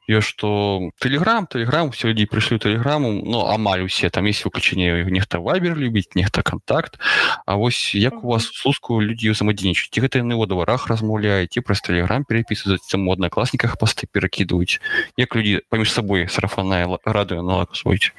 ёсць 0.07 0.27
что 0.27 0.91
телеграм 0.99 1.47
телеграм 1.47 1.91
все 1.91 2.11
людзі 2.11 2.27
прышлі 2.31 2.59
телеграму 2.59 3.11
но 3.23 3.47
амаль 3.51 3.85
усе 3.85 4.09
там 4.09 4.25
есть 4.25 4.45
выключение 4.45 5.05
нехта 5.05 5.39
вайбер 5.39 5.77
любіць 5.77 6.15
нехта 6.15 6.43
контакт. 6.43 6.99
А 7.45 7.55
вось 7.55 7.95
як 7.95 8.23
у 8.23 8.33
вас 8.33 8.47
слузку 8.47 9.01
людзі 9.01 9.33
ўзаемадзейнічаць 9.33 9.91
ці 9.91 10.03
гэта 10.03 10.23
яны 10.23 10.35
ў 10.35 10.45
дварах 10.47 10.87
размаўляеце 10.87 11.61
праз 11.61 11.81
телеграм 11.81 12.25
перепісваюць 12.27 12.83
у 12.83 13.11
аднакласніках 13.11 13.77
пасты 13.77 14.07
перакідваюць 14.11 14.79
як 15.17 15.35
людзі 15.35 15.61
паміж 15.69 15.91
сабой 15.91 16.27
сарафанная 16.27 16.87
радыё 17.05 17.41
налаксваюць 17.41 18.13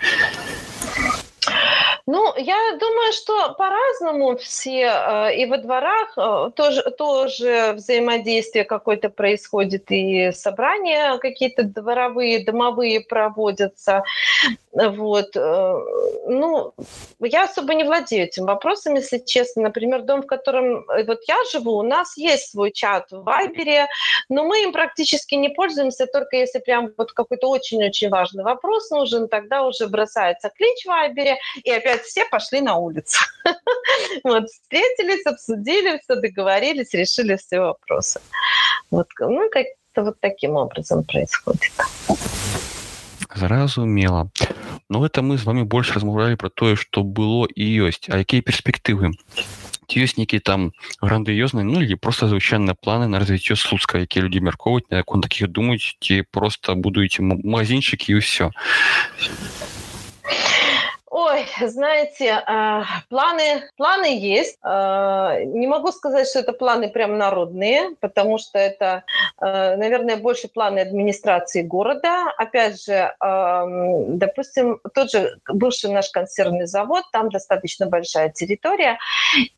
Ну, 2.10 2.32
я 2.38 2.56
думаю, 2.80 3.12
что 3.12 3.52
по-разному 3.52 4.38
все 4.38 4.86
э, 4.86 5.36
и 5.36 5.44
во 5.44 5.58
дворах 5.58 6.16
э, 6.16 6.50
тоже, 6.56 6.82
тоже 6.96 7.74
взаимодействие 7.74 8.64
какое-то 8.64 9.10
происходит, 9.10 9.90
и 9.90 10.32
собрания 10.32 11.18
какие-то 11.18 11.64
дворовые, 11.64 12.42
домовые 12.42 13.02
проводятся. 13.02 14.04
Вот. 14.72 15.36
Э, 15.36 15.74
ну, 16.26 16.74
я 17.20 17.44
особо 17.44 17.74
не 17.74 17.84
владею 17.84 18.24
этим 18.24 18.44
вопросом, 18.44 18.94
если 18.94 19.18
честно. 19.18 19.62
Например, 19.62 20.02
дом, 20.02 20.22
в 20.22 20.26
котором 20.26 20.84
вот 20.86 21.20
я 21.26 21.36
живу, 21.50 21.78
у 21.78 21.82
нас 21.82 22.16
есть 22.16 22.50
свой 22.50 22.72
чат 22.72 23.10
в 23.10 23.22
Вайбере, 23.22 23.88
но 24.28 24.44
мы 24.44 24.62
им 24.62 24.72
практически 24.72 25.34
не 25.34 25.48
пользуемся, 25.48 26.06
только 26.06 26.36
если 26.36 26.58
прям 26.58 26.90
вот 26.96 27.12
какой-то 27.12 27.48
очень-очень 27.48 28.10
важный 28.10 28.44
вопрос 28.44 28.90
нужен, 28.90 29.28
тогда 29.28 29.64
уже 29.64 29.88
бросается 29.88 30.50
клич 30.50 30.84
в 30.84 30.88
Вайбере, 30.88 31.38
и 31.64 31.70
опять 31.70 32.02
все 32.02 32.24
пошли 32.26 32.60
на 32.60 32.76
улицу. 32.76 33.18
Вот, 34.24 34.48
встретились, 34.48 35.24
обсудили 35.26 35.98
все, 36.02 36.16
договорились, 36.16 36.92
решили 36.92 37.36
все 37.36 37.60
вопросы. 37.60 38.20
Вот, 38.90 39.06
ну, 39.18 39.48
как-то 39.50 40.02
вот 40.02 40.20
таким 40.20 40.56
образом 40.56 41.04
происходит 41.04 41.72
Зразумела. 43.37 44.29
Ну, 44.89 45.03
это 45.05 45.21
мы 45.21 45.37
с 45.37 45.45
вами 45.45 45.63
больше 45.63 45.93
размаўлялі 45.93 46.35
про 46.35 46.49
тое, 46.49 46.75
што 46.75 47.03
было 47.03 47.47
і 47.55 47.89
ёсць, 47.89 48.09
а 48.09 48.17
якія 48.17 48.41
перспектывы 48.41 49.13
ці 49.93 50.01
ёсць 50.01 50.17
нейкі 50.17 50.39
там 50.39 50.71
грандыёзны 51.01 51.63
ну 51.63 51.81
или 51.81 51.93
просто 51.93 52.27
звычайныя 52.27 52.73
планы 52.73 53.07
на 53.07 53.19
развіццё 53.19 53.55
слуцка 53.55 54.01
якія 54.01 54.25
людзі 54.25 54.41
мяркоўваюць 54.41 54.89
на 54.89 55.03
якон 55.03 55.21
такіх 55.21 55.53
думаюць 55.53 55.97
ці 56.01 56.23
просто 56.31 56.75
будуеце 56.75 57.21
магазинчыкі 57.21 58.15
і 58.15 58.19
ўсё 58.23 58.49
Ой, 61.10 61.46
знаете, 61.66 62.42
а, 62.46 62.84
планы, 63.08 63.62
планы 63.76 64.18
есть. 64.18 64.58
А, 64.62 65.40
не 65.40 65.66
могу 65.66 65.90
сказать, 65.90 66.28
что 66.28 66.40
это 66.40 66.52
планы 66.52 66.90
прям 66.90 67.16
народные, 67.16 67.90
потому 68.00 68.38
что 68.38 68.58
это, 68.58 69.04
а, 69.38 69.76
наверное, 69.76 70.16
больше 70.18 70.48
планы 70.48 70.80
администрации 70.80 71.62
города. 71.62 72.30
Опять 72.36 72.82
же, 72.84 73.14
допустим, 73.20 74.80
тот 74.94 75.10
же 75.10 75.38
бывший 75.48 75.90
наш 75.90 76.10
консервный 76.10 76.66
завод, 76.66 77.04
там 77.12 77.30
достаточно 77.30 77.86
большая 77.86 78.30
территория. 78.30 78.98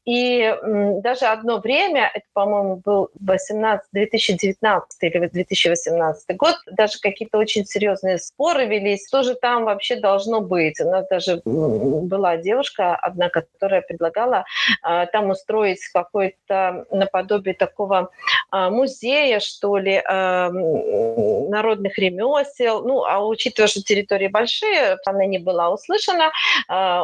И 0.05 0.55
даже 1.03 1.27
одно 1.27 1.59
время, 1.59 2.11
это, 2.15 2.27
по-моему, 2.33 2.77
был 2.77 3.11
18, 3.21 3.89
2019 3.93 5.03
или 5.03 5.27
2018 5.27 6.37
год, 6.37 6.57
даже 6.71 6.99
какие-то 7.01 7.39
очень 7.39 7.65
серьезные 7.65 8.19
споры 8.19 8.67
велись, 8.67 9.07
что 9.09 9.23
же 9.23 9.35
там 9.35 9.65
вообще 9.65 9.97
должно 9.97 10.41
быть. 10.41 10.81
У 10.81 10.89
нас 10.89 11.07
даже 11.09 11.40
была 11.45 12.37
девушка 12.37 12.97
одна, 12.97 13.29
которая 13.29 13.83
предлагала 13.83 14.45
э, 14.87 15.07
там 15.13 15.31
устроить 15.31 15.81
какой-то 15.93 16.87
наподобие 16.91 17.55
такого 17.55 18.11
э, 18.53 18.69
музея, 18.71 19.41
что 19.41 19.77
ли, 19.77 19.95
э, 19.95 20.49
народных 20.51 21.99
ремесел. 21.99 22.83
Ну, 22.85 23.05
а 23.05 23.27
учитывая, 23.27 23.69
что 23.69 23.83
территории 23.83 24.29
большие, 24.29 24.97
она 25.07 25.27
не 25.27 25.39
была 25.39 25.71
услышана. 25.71 26.31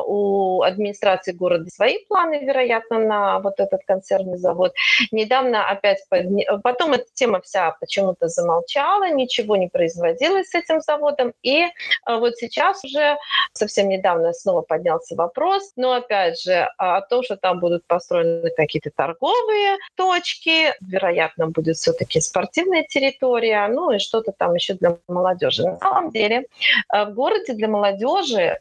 У 0.06 0.62
администрации 0.62 1.32
города 1.32 1.68
свои 1.70 1.98
планы, 2.08 2.44
вероятно, 2.44 2.98
на 2.98 3.38
вот 3.40 3.58
этот 3.58 3.80
консервный 3.86 4.38
завод. 4.38 4.72
Недавно 5.10 5.68
опять 5.68 5.98
подня... 6.08 6.58
потом 6.62 6.92
эта 6.92 7.06
тема 7.14 7.40
вся 7.40 7.72
почему-то 7.80 8.28
замолчала, 8.28 9.10
ничего 9.10 9.56
не 9.56 9.68
производилось 9.68 10.50
с 10.50 10.54
этим 10.54 10.80
заводом. 10.80 11.32
И 11.42 11.66
вот 12.06 12.36
сейчас 12.36 12.84
уже 12.84 13.16
совсем 13.52 13.88
недавно 13.88 14.25
снова 14.32 14.62
поднялся 14.62 15.14
вопрос, 15.16 15.72
но 15.76 15.92
опять 15.92 16.40
же 16.40 16.68
о 16.78 17.00
том, 17.00 17.22
что 17.22 17.36
там 17.36 17.60
будут 17.60 17.86
построены 17.86 18.50
какие-то 18.50 18.90
торговые 18.94 19.76
точки, 19.94 20.74
вероятно, 20.80 21.48
будет 21.48 21.76
все-таки 21.76 22.20
спортивная 22.20 22.84
территория, 22.84 23.66
ну 23.68 23.92
и 23.92 23.98
что-то 23.98 24.32
там 24.32 24.54
еще 24.54 24.74
для 24.74 24.96
молодежи. 25.08 25.64
На 25.64 25.78
самом 25.78 26.10
деле 26.10 26.46
э, 26.92 27.04
в 27.04 27.14
городе 27.14 27.54
для 27.54 27.68
молодежи, 27.68 28.40
э, 28.40 28.58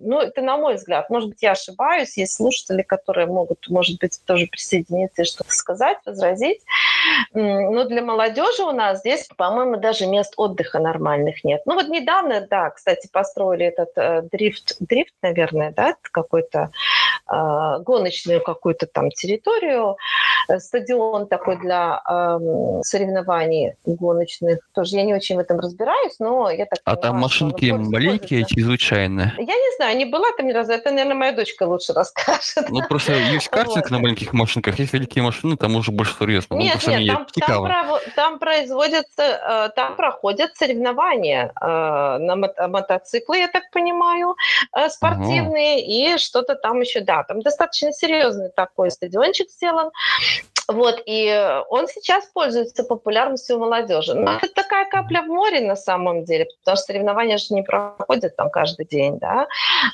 ну 0.00 0.20
это 0.20 0.42
на 0.42 0.56
мой 0.56 0.74
взгляд, 0.74 1.10
может 1.10 1.30
быть 1.30 1.42
я 1.42 1.52
ошибаюсь, 1.52 2.16
есть 2.16 2.34
слушатели, 2.34 2.82
которые 2.82 3.26
могут, 3.26 3.68
может 3.68 3.98
быть, 4.00 4.20
тоже 4.24 4.46
присоединиться 4.46 5.22
и 5.22 5.24
что-то 5.24 5.52
сказать, 5.52 5.98
возразить, 6.04 6.60
но 7.32 7.84
для 7.84 8.02
молодежи 8.02 8.62
у 8.62 8.72
нас 8.72 9.00
здесь, 9.00 9.28
по-моему, 9.36 9.76
даже 9.76 10.06
мест 10.06 10.34
отдыха 10.36 10.78
нормальных 10.78 11.44
нет. 11.44 11.62
Ну 11.66 11.74
вот 11.74 11.88
недавно, 11.88 12.46
да, 12.48 12.70
кстати, 12.70 13.08
построили 13.12 13.66
этот 13.66 13.90
э, 13.96 14.22
дрифт, 14.30 14.76
дрифт, 14.84 15.14
наверное, 15.22 15.72
да, 15.72 15.94
какой-то 16.02 16.70
э, 17.30 17.78
гоночную 17.80 18.42
какую-то 18.42 18.86
там 18.86 19.10
территорию, 19.10 19.96
э, 20.48 20.58
стадион 20.58 21.26
такой 21.26 21.58
для 21.58 22.00
э, 22.08 22.80
соревнований 22.82 23.74
гоночных. 23.84 24.60
Тоже 24.74 24.96
я 24.96 25.02
не 25.04 25.14
очень 25.14 25.36
в 25.36 25.38
этом 25.38 25.60
разбираюсь, 25.60 26.18
но 26.18 26.50
я 26.50 26.66
так 26.66 26.78
А 26.84 26.96
понимаю, 26.96 27.02
там 27.02 27.20
машинки 27.20 27.70
маленькие, 27.70 28.42
эти 28.42 28.60
звычайные? 28.60 29.32
Я 29.38 29.44
не 29.44 29.76
знаю, 29.76 29.96
не 29.96 30.04
была 30.04 30.26
там 30.36 30.46
ни 30.46 30.52
разу. 30.52 30.72
Это, 30.72 30.90
наверное, 30.90 31.14
моя 31.14 31.32
дочка 31.32 31.64
лучше 31.64 31.92
расскажет. 31.92 32.68
Ну, 32.68 32.82
просто 32.88 33.12
есть 33.12 33.48
картинг 33.48 33.76
вот. 33.84 33.90
на 33.90 33.98
маленьких 33.98 34.32
машинках, 34.32 34.78
есть 34.78 34.92
великие 34.92 35.24
машины, 35.24 35.56
там 35.56 35.76
уже 35.76 35.92
больше 35.92 36.14
серьезно. 36.18 36.54
Нет, 36.54 36.78
ну, 36.86 36.96
нет, 36.96 37.08
там, 37.14 37.26
там, 37.46 37.64
про, 37.64 38.00
там 38.14 38.38
производятся, 38.38 39.22
э, 39.22 39.68
там 39.74 39.96
проходят 39.96 40.56
соревнования 40.56 41.52
э, 41.60 42.18
на 42.18 42.36
мотоциклы, 42.36 43.38
я 43.38 43.48
так 43.48 43.70
понимаю, 43.70 44.36
спортивные 44.74 45.44
спортивные 45.44 45.84
и 45.84 46.18
что-то 46.18 46.54
там 46.54 46.80
еще, 46.80 47.00
да, 47.00 47.24
там 47.24 47.40
достаточно 47.40 47.92
серьезный 47.92 48.50
такой 48.50 48.90
стадиончик 48.90 49.50
сделан. 49.50 49.90
Вот, 50.68 51.02
и 51.04 51.62
он 51.68 51.88
сейчас 51.88 52.26
пользуется 52.26 52.84
популярностью 52.84 53.56
у 53.56 53.60
молодежи. 53.60 54.14
Но 54.14 54.38
это 54.42 54.48
такая 54.54 54.88
капля 54.88 55.22
в 55.22 55.26
море 55.26 55.60
на 55.60 55.76
самом 55.76 56.24
деле, 56.24 56.46
потому 56.60 56.76
что 56.76 56.86
соревнования 56.86 57.36
же 57.36 57.54
не 57.54 57.62
проходят 57.62 58.36
там 58.36 58.50
каждый 58.50 58.86
день, 58.86 59.18
да, 59.18 59.46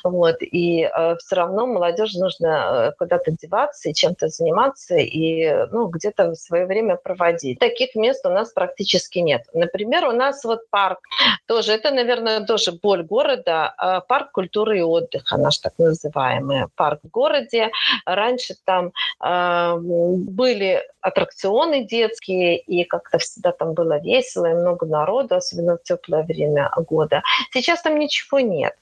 вот, 0.03 0.37
и 0.39 0.83
э, 0.83 1.15
все 1.17 1.35
равно 1.35 1.67
молодежи 1.67 2.19
нужно 2.19 2.47
э, 2.47 2.91
куда-то 2.97 3.31
деваться 3.31 3.89
и 3.89 3.93
чем-то 3.93 4.29
заниматься, 4.29 4.95
и, 4.95 5.65
ну, 5.71 5.87
где-то 5.87 6.35
свое 6.35 6.65
время 6.65 6.95
проводить. 6.95 7.59
Таких 7.59 7.95
мест 7.95 8.25
у 8.25 8.29
нас 8.29 8.51
практически 8.53 9.19
нет. 9.19 9.43
Например, 9.53 10.07
у 10.07 10.11
нас 10.11 10.43
вот 10.43 10.69
парк, 10.69 10.99
тоже, 11.47 11.73
это, 11.73 11.91
наверное, 11.91 12.45
тоже 12.45 12.71
боль 12.71 13.03
города, 13.03 13.73
э, 13.81 14.01
парк 14.07 14.31
культуры 14.31 14.79
и 14.79 14.81
отдыха, 14.81 15.37
наш 15.37 15.57
так 15.57 15.73
называемый 15.77 16.67
парк 16.75 17.01
в 17.03 17.09
городе. 17.09 17.71
Раньше 18.05 18.55
там 18.65 18.91
э, 19.23 19.77
были 19.77 20.60
были 20.61 20.83
аттракционы 21.01 21.83
детские, 21.83 22.59
и 22.59 22.83
как-то 22.83 23.17
всегда 23.17 23.51
там 23.51 23.73
было 23.73 23.99
весело, 23.99 24.45
и 24.45 24.53
много 24.53 24.85
народу, 24.85 25.35
особенно 25.35 25.77
в 25.77 25.83
теплое 25.83 26.23
время 26.23 26.71
года. 26.77 27.23
Сейчас 27.51 27.81
там 27.81 27.97
ничего 27.97 28.39
нет. 28.39 28.75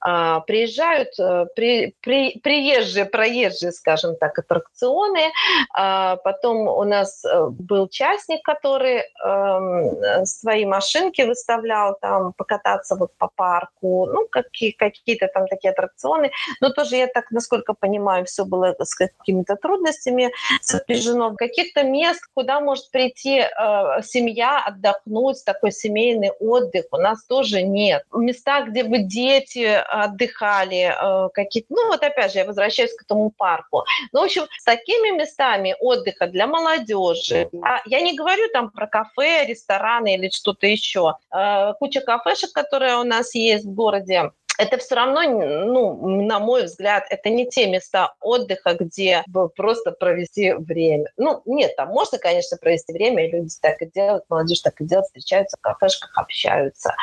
А, 0.00 0.40
приезжают 0.40 1.08
э, 1.18 1.46
при, 1.54 1.94
при, 2.00 2.38
приезжие, 2.38 3.04
проезжие, 3.04 3.72
скажем 3.72 4.16
так, 4.16 4.38
аттракционы. 4.38 5.30
А, 5.76 6.16
потом 6.16 6.68
у 6.68 6.84
нас 6.84 7.22
э, 7.24 7.48
был 7.50 7.88
частник, 7.88 8.42
который 8.42 9.02
э, 9.02 10.24
свои 10.24 10.64
машинки 10.64 11.22
выставлял 11.22 11.98
там 12.00 12.32
покататься 12.32 12.96
вот 12.96 13.10
по 13.18 13.28
парку, 13.34 14.06
ну, 14.06 14.26
какие, 14.30 14.70
какие-то 14.70 15.28
там 15.28 15.46
такие 15.46 15.72
аттракционы. 15.72 16.30
Но 16.62 16.70
тоже 16.70 16.96
я 16.96 17.06
так, 17.08 17.30
насколько 17.30 17.74
понимаю, 17.74 18.24
все 18.24 18.44
было 18.44 18.74
с 18.78 18.94
какими-то 18.94 19.56
трудностями 19.56 20.32
сопряжено 20.62 21.17
в 21.18 21.36
каких-то 21.36 21.82
мест, 21.82 22.20
куда 22.34 22.60
может 22.60 22.90
прийти 22.90 23.40
э, 23.40 24.02
семья 24.02 24.62
отдохнуть, 24.64 25.44
такой 25.44 25.72
семейный 25.72 26.30
отдых, 26.40 26.86
у 26.92 26.96
нас 26.96 27.24
тоже 27.26 27.62
нет. 27.62 28.04
Места, 28.12 28.62
где 28.62 28.84
бы 28.84 28.98
дети 28.98 29.64
отдыхали, 29.64 30.92
э, 30.92 31.28
какие-то, 31.34 31.68
ну 31.70 31.88
вот 31.88 32.02
опять 32.02 32.32
же, 32.32 32.38
я 32.38 32.44
возвращаюсь 32.44 32.94
к 32.94 33.02
этому 33.02 33.30
парку. 33.30 33.84
Ну, 34.12 34.20
в 34.20 34.24
общем, 34.24 34.46
с 34.58 34.64
такими 34.64 35.16
местами 35.16 35.76
отдыха 35.80 36.26
для 36.26 36.46
молодежи, 36.46 37.48
а 37.62 37.80
я 37.86 38.00
не 38.00 38.16
говорю 38.16 38.48
там 38.52 38.70
про 38.70 38.86
кафе, 38.86 39.46
рестораны 39.46 40.14
или 40.14 40.30
что-то 40.30 40.66
еще, 40.66 41.14
э, 41.34 41.72
куча 41.78 42.00
кафешек, 42.00 42.52
которые 42.52 42.96
у 42.96 43.04
нас 43.04 43.34
есть 43.34 43.64
в 43.64 43.74
городе, 43.74 44.30
это 44.58 44.76
все 44.78 44.96
равно, 44.96 45.22
ну, 45.22 46.22
на 46.22 46.40
мой 46.40 46.64
взгляд, 46.64 47.04
это 47.10 47.30
не 47.30 47.46
те 47.46 47.68
места 47.70 48.14
отдыха, 48.20 48.74
где 48.74 49.24
просто 49.56 49.92
провести 49.92 50.52
время. 50.52 51.12
Ну, 51.16 51.42
нет, 51.46 51.76
там 51.76 51.90
можно, 51.90 52.18
конечно, 52.18 52.56
провести 52.56 52.92
время, 52.92 53.26
и 53.26 53.30
люди 53.30 53.54
так 53.62 53.80
и 53.80 53.86
делают, 53.86 54.24
молодежь 54.28 54.60
так 54.60 54.80
и 54.80 54.84
делает, 54.84 55.06
встречаются 55.06 55.56
в 55.56 55.60
кафешках, 55.60 56.10
общаются. 56.16 56.94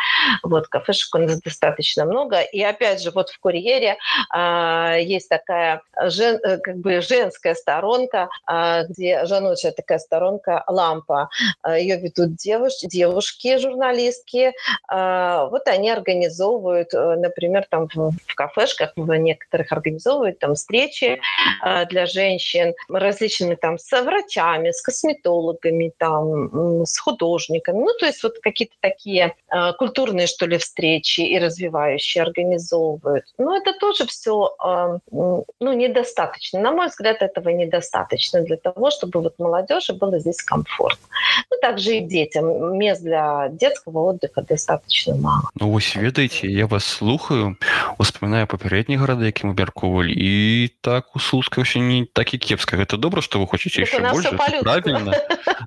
Вот, 0.43 0.67
кафешек 0.67 1.15
у 1.15 1.19
нас 1.19 1.41
достаточно 1.41 2.03
много. 2.03 2.41
И 2.41 2.61
опять 2.61 3.01
же, 3.01 3.11
вот 3.11 3.29
в 3.29 3.39
«Курьере» 3.39 3.95
э, 4.35 4.97
есть 5.01 5.29
такая 5.29 5.81
жен, 6.03 6.37
э, 6.43 6.57
как 6.57 6.75
бы 6.77 6.99
женская 6.99 7.55
сторонка, 7.55 8.27
э, 8.51 8.85
где 8.89 9.25
женочая 9.25 9.71
такая 9.71 9.99
сторонка 9.99 10.65
«Лампа». 10.67 11.29
Э, 11.65 11.79
Ее 11.79 11.97
ведут 12.01 12.35
девушки, 12.35 12.87
девушки 12.87 13.57
журналистки. 13.59 14.51
Э, 14.91 15.47
вот 15.49 15.69
они 15.69 15.89
организовывают, 15.89 16.91
например, 16.91 17.44
например, 17.45 17.65
там 17.69 17.87
в, 17.93 18.11
в 18.27 18.35
кафешках 18.35 18.93
в 18.95 19.13
некоторых 19.15 19.71
организовывают 19.71 20.39
там 20.39 20.55
встречи 20.55 21.19
э, 21.63 21.85
для 21.85 22.05
женщин 22.05 22.73
различными 22.89 23.55
там 23.55 23.77
с 23.77 24.01
врачами, 24.01 24.71
с 24.71 24.81
косметологами, 24.81 25.91
там, 25.97 26.85
с 26.85 26.97
художниками. 26.97 27.77
Ну, 27.77 27.89
то 27.99 28.05
есть 28.05 28.23
вот 28.23 28.39
какие-то 28.39 28.75
такие 28.79 29.35
э, 29.51 29.73
культурные, 29.73 30.27
что 30.27 30.45
ли, 30.45 30.57
встречи 30.57 31.21
и 31.21 31.39
развивающие 31.39 32.23
организовывают. 32.23 33.25
Но 33.37 33.55
это 33.55 33.73
тоже 33.79 34.05
все 34.07 34.55
э, 34.63 34.97
ну, 35.11 35.45
недостаточно. 35.73 36.59
На 36.59 36.71
мой 36.71 36.87
взгляд, 36.87 37.21
этого 37.21 37.49
недостаточно 37.49 38.41
для 38.41 38.57
того, 38.57 38.91
чтобы 38.91 39.21
вот 39.21 39.39
молодежи 39.39 39.93
было 39.93 40.19
здесь 40.19 40.41
комфортно. 40.41 41.07
Ну, 41.51 41.57
также 41.61 41.97
и 41.97 42.01
детям. 42.01 42.77
Мест 42.77 43.01
для 43.01 43.49
детского 43.49 44.09
отдыха 44.09 44.41
достаточно 44.41 45.15
мало. 45.15 45.49
Ну, 45.59 45.71
вы 45.71 45.81
ведаете, 45.95 46.47
я 46.47 46.67
вас 46.67 46.85
слухаю, 46.85 47.34
слухаю 47.35 47.57
успамінаю 47.97 48.47
папярэдні 48.47 48.97
гарады 48.99 49.27
які 49.27 49.47
мы 49.47 49.53
мяркоўвалі 49.55 50.11
і 50.11 50.71
так 50.81 51.15
у 51.15 51.19
слуцка 51.19 51.61
ўсё 51.61 51.79
не 51.79 52.07
так 52.07 52.33
і 52.33 52.37
кепска 52.37 52.77
гэта 52.77 52.97
добра 52.97 53.21
что 53.21 53.39
вы 53.39 53.47
хочаце 53.47 53.83
яшчэ 53.83 53.99
больше 54.11 54.35
правильно. 54.35 55.11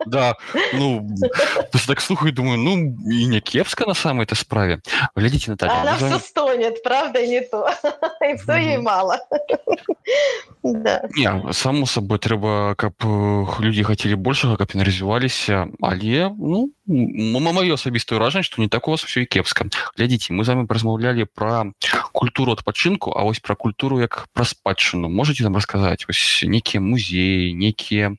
Да 0.07 0.37
ну 0.75 1.05
так 1.87 2.01
слухаю 2.01 2.33
думаю 2.33 2.59
ну 2.59 2.73
і 3.05 3.27
не 3.27 3.41
кепска 3.41 3.85
на 3.87 3.95
самой 3.95 4.25
этой 4.25 4.37
справе. 4.37 4.81
Глядзіце 5.17 5.51
Наталья 5.51 6.19
стонет 6.19 6.83
правда 6.83 7.27
не 7.27 7.41
то. 7.41 7.69
Мало. 8.83 9.19
Само 11.53 11.87
собой 11.87 12.19
трэба 12.19 12.75
каб 12.77 12.95
людзі 13.61 13.85
хацелі 13.85 14.15
большага 14.17 14.57
каб 14.57 14.75
не 14.75 14.85
развіваліся 14.85 15.69
але 15.81 16.31
ну 16.39 16.71
маё 16.88 17.76
асабістае 17.80 18.20
ўражанне 18.20 18.44
што 18.44 18.62
не 18.62 18.68
так 18.68 18.88
у 18.88 18.92
вас 18.92 19.04
все 19.04 19.24
і 19.24 19.30
кепска 19.30 19.68
глядзіце 19.96 20.34
мы 20.34 20.44
з 20.44 20.52
вами 20.52 20.68
размаўлялі 20.68 21.26
пра 21.26 21.72
культуру 22.12 22.54
адпачынку 22.54 23.14
А 23.16 23.24
вось 23.24 23.40
пра 23.40 23.56
культуру 23.56 24.00
як 24.00 24.28
пра 24.34 24.46
спадчыну 24.46 25.10
можете 25.10 25.44
нам 25.44 25.56
расказаць 25.56 26.06
вось 26.08 26.44
нейкія 26.44 26.82
музеі 26.82 27.54
нейкія 27.54 28.16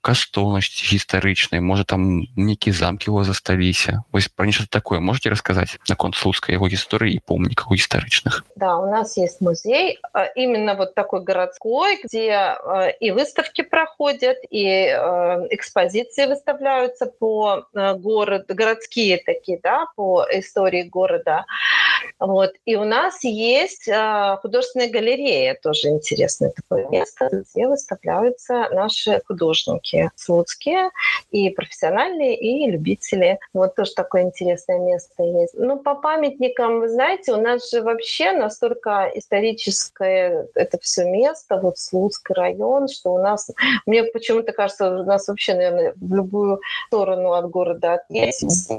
каштоўнасці 0.00 0.90
гістарычнай 0.90 1.60
можа 1.60 1.84
там 1.84 2.26
нейкія 2.36 2.74
замкі 2.74 3.10
у 3.10 3.14
вас 3.14 3.26
засталіся 3.26 4.02
вось 4.12 4.28
пра 4.28 4.46
нешта 4.46 4.66
такое 4.66 5.00
можете 5.00 5.30
расказаць 5.30 5.78
наконт 5.88 6.14
слуцкай 6.16 6.58
яго 6.58 6.66
гісторыі 6.66 7.14
і 7.14 7.22
помнікаў 7.26 7.74
гістарычных 7.74 8.44
да 8.56 8.76
у 8.76 8.90
нас 8.90 9.16
есть 9.18 9.40
музей 9.40 9.98
именно 10.34 10.74
вот 10.74 10.94
такой 10.94 11.22
городской 11.22 12.00
где 12.04 12.56
и 13.00 13.10
выставки 13.10 13.62
проходят 13.62 14.38
и 14.50 14.66
экспозиции 15.50 16.26
выставляются 16.26 17.06
по 17.06 17.66
город 18.05 18.45
городские 18.47 19.17
такие 19.17 19.59
да 19.61 19.87
по 19.95 20.25
истории 20.31 20.83
города 20.83 21.45
вот 22.19 22.51
и 22.65 22.75
у 22.75 22.83
нас 22.83 23.23
есть 23.23 23.89
художественная 24.41 24.89
галерея 24.89 25.57
тоже 25.61 25.89
интересное 25.89 26.51
такое 26.51 26.87
место 26.89 27.29
где 27.31 27.67
выставляются 27.67 28.67
наши 28.71 29.21
художники 29.27 30.11
слуцкие 30.15 30.89
и 31.31 31.49
профессиональные 31.49 32.35
и 32.37 32.69
любители. 32.69 33.39
Вот 33.53 33.75
тоже 33.75 33.93
такое 33.93 34.23
интересное 34.23 34.79
место 34.79 35.23
есть. 35.23 35.53
Ну 35.55 35.79
по 35.79 35.95
памятникам 35.95 36.79
вы 36.79 36.89
знаете 36.89 37.33
у 37.33 37.41
нас 37.41 37.69
же 37.69 37.81
вообще 37.81 38.31
настолько 38.31 39.11
историческое 39.15 40.47
это 40.55 40.77
все 40.81 41.05
место 41.05 41.57
вот 41.57 41.77
слуцкий 41.77 42.33
район 42.33 42.87
что 42.87 43.13
у 43.13 43.19
нас 43.19 43.49
мне 43.85 44.03
почему-то 44.03 44.51
кажется 44.51 44.89
у 44.91 45.03
нас 45.03 45.27
вообще 45.27 45.53
наверное 45.55 45.93
в 45.95 46.13
любую 46.13 46.61
сторону 46.87 47.33
от 47.33 47.49
города 47.49 48.03
есть 48.09 48.71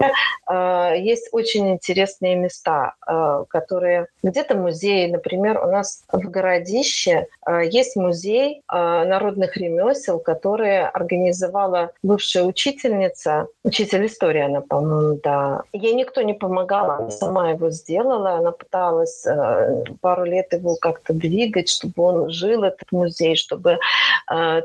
а, 0.46 0.94
есть 0.94 1.28
очень 1.32 1.70
интересные 1.70 2.36
места. 2.36 2.94
А, 3.00 3.14
которые 3.48 4.06
где-то 4.22 4.56
музеи 4.56 5.10
например 5.10 5.58
у 5.64 5.70
нас 5.70 6.04
в 6.12 6.30
городище 6.30 7.28
а, 7.42 7.62
есть 7.62 7.96
музей 7.96 8.62
народных 8.68 9.56
ремесел 9.56 10.18
которые 10.18 10.88
организовала 10.88 11.92
бывшая 12.02 12.44
учительница 12.44 13.48
учитель 13.64 14.06
истории 14.06 14.42
она 14.42 14.60
по-моему 14.60 15.20
да. 15.22 15.62
Ей 15.72 15.94
никто 15.94 16.22
не 16.22 16.34
помогал 16.34 16.90
она 16.90 17.10
сама 17.10 17.50
его 17.50 17.70
сделала 17.70 18.34
она 18.34 18.52
пыталась 18.52 19.26
пару 20.00 20.24
лет 20.24 20.52
его 20.52 20.76
как-то 20.76 21.12
двигать 21.12 21.68
чтобы 21.68 22.02
он 22.02 22.30
жил 22.30 22.64
этот 22.64 22.90
музей 22.92 23.36
чтобы 23.36 23.78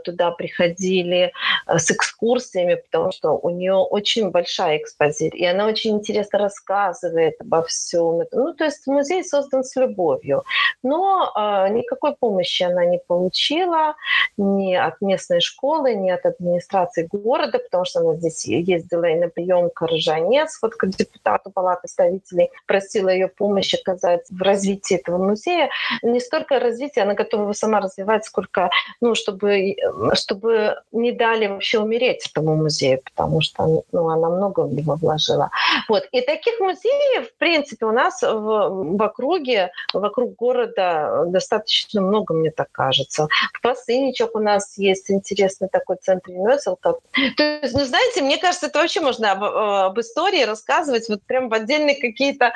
туда 0.04 0.32
приходили 0.32 1.32
с 1.68 1.92
экскурсиями 1.92 2.76
потому 2.76 3.12
что 3.12 3.32
у 3.32 3.50
нее 3.50 3.74
очень 3.74 4.30
большая 4.30 4.78
экспозиция 4.78 5.38
и 5.38 5.46
она 5.46 5.68
очень 5.68 5.92
интересно 5.92 6.40
рассказывает 6.40 7.36
обо 7.40 7.64
всем 7.64 8.22
ну 8.42 8.54
то 8.54 8.66
есть 8.66 8.88
музей 8.88 9.24
создан 9.24 9.64
с 9.64 9.76
любовью. 9.76 10.44
Но 10.84 11.32
никакой 11.70 12.16
помощи 12.20 12.64
она 12.64 12.86
не 12.86 13.00
получила 13.00 13.96
ни 14.38 14.74
от 14.74 15.02
местной 15.02 15.42
школы 15.42 15.94
ни 15.94 16.10
от 16.10 16.26
администрации 16.26 17.08
города 17.12 17.60
потому 17.60 17.86
что 17.86 18.00
она 18.00 18.16
здесь 18.16 18.46
ездила 18.46 19.06
и 19.06 19.16
на 19.16 19.28
прием 19.28 19.70
к 19.70 19.82
Ржанец. 19.86 20.60
Вот 20.62 20.76
к 20.76 20.86
депутату 20.88 21.52
палаты 21.52 21.82
представителей 21.82 22.50
просила 22.68 23.10
ее 23.10 23.28
помощь 23.28 23.74
оказать 23.74 24.26
в 24.30 24.42
развитии 24.42 24.98
этого 24.98 25.18
музея. 25.18 25.70
Не 26.02 26.20
столько 26.20 26.60
развития 26.60 27.02
она 27.02 27.14
готова 27.14 27.44
его 27.44 27.54
сама 27.54 27.80
развивать 27.82 28.26
сколько 28.26 28.70
ну 29.02 29.16
чтобы 29.16 29.76
чтобы 30.14 30.76
не 30.92 31.12
дали 31.12 31.48
вообще 31.48 31.80
умереть 31.80 32.30
этому 32.30 32.56
музею 32.56 33.02
потому 33.04 33.42
что 33.42 33.84
ну, 33.92 34.10
она 34.10 34.30
много 34.30 34.62
в 34.62 34.74
него 34.74 34.96
вложила. 34.96 35.50
Вот. 35.90 36.08
И 36.12 36.22
таких 36.22 36.60
музеев 36.60 37.30
в 37.30 37.38
принципе 37.38 37.86
у 37.86 37.92
нас 37.92 38.21
в, 38.23 38.97
в 38.97 39.03
округе 39.03 39.73
вокруг 39.93 40.37
города 40.37 41.25
достаточно 41.27 42.01
много 42.01 42.35
мне 42.35 42.51
так 42.51 42.71
кажется 42.73 43.29
в 43.53 43.61
Посыничах 43.61 44.31
у 44.35 44.39
нас 44.39 44.79
есть 44.79 45.11
интересный 45.11 45.69
такой 45.69 45.97
центр 45.97 46.31
ремесел 46.31 46.77
как 46.77 46.97
то 47.37 47.43
есть 47.63 47.75
ну 47.75 47.85
знаете 47.85 48.23
мне 48.23 48.39
кажется 48.39 48.67
это 48.67 48.81
вообще 48.81 49.01
можно 49.01 49.33
об, 49.33 49.45
об 49.45 50.01
истории 50.01 50.45
рассказывать 50.45 51.09
вот 51.09 51.23
прям 51.23 51.49
в 51.49 51.55
отдельные 51.55 52.01
какие-то 52.01 52.53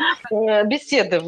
беседы 0.64 1.23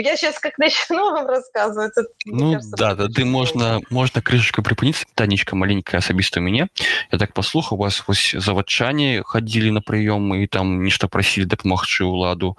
я 0.00 0.16
сейчас 0.16 0.38
как 0.38 0.58
начну 0.58 1.12
вам 1.12 1.26
рассказывать 1.26 1.92
ну 2.26 2.52
кажется, 2.52 2.76
да 2.76 2.94
да 2.94 3.08
ты 3.08 3.24
можно 3.24 3.80
можно 3.90 4.22
крышечку 4.22 4.62
припыніцца 4.62 5.06
танечка 5.14 5.56
маленькая 5.56 5.98
асабіста 5.98 6.40
у 6.40 6.42
мяне 6.42 6.68
я 7.12 7.18
так 7.18 7.32
паслухаў 7.32 7.78
вас 7.78 8.02
вось 8.06 8.34
заводчане 8.38 9.22
ходили 9.24 9.70
на 9.70 9.80
прыём 9.80 10.34
і 10.36 10.46
там 10.46 10.84
нешта 10.84 11.08
прасілі 11.08 11.44
дапамагчы 11.44 12.04
ўладу 12.04 12.56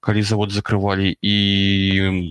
калі 0.00 0.22
завод 0.22 0.50
закрывалі 0.56 1.16
і 1.20 1.34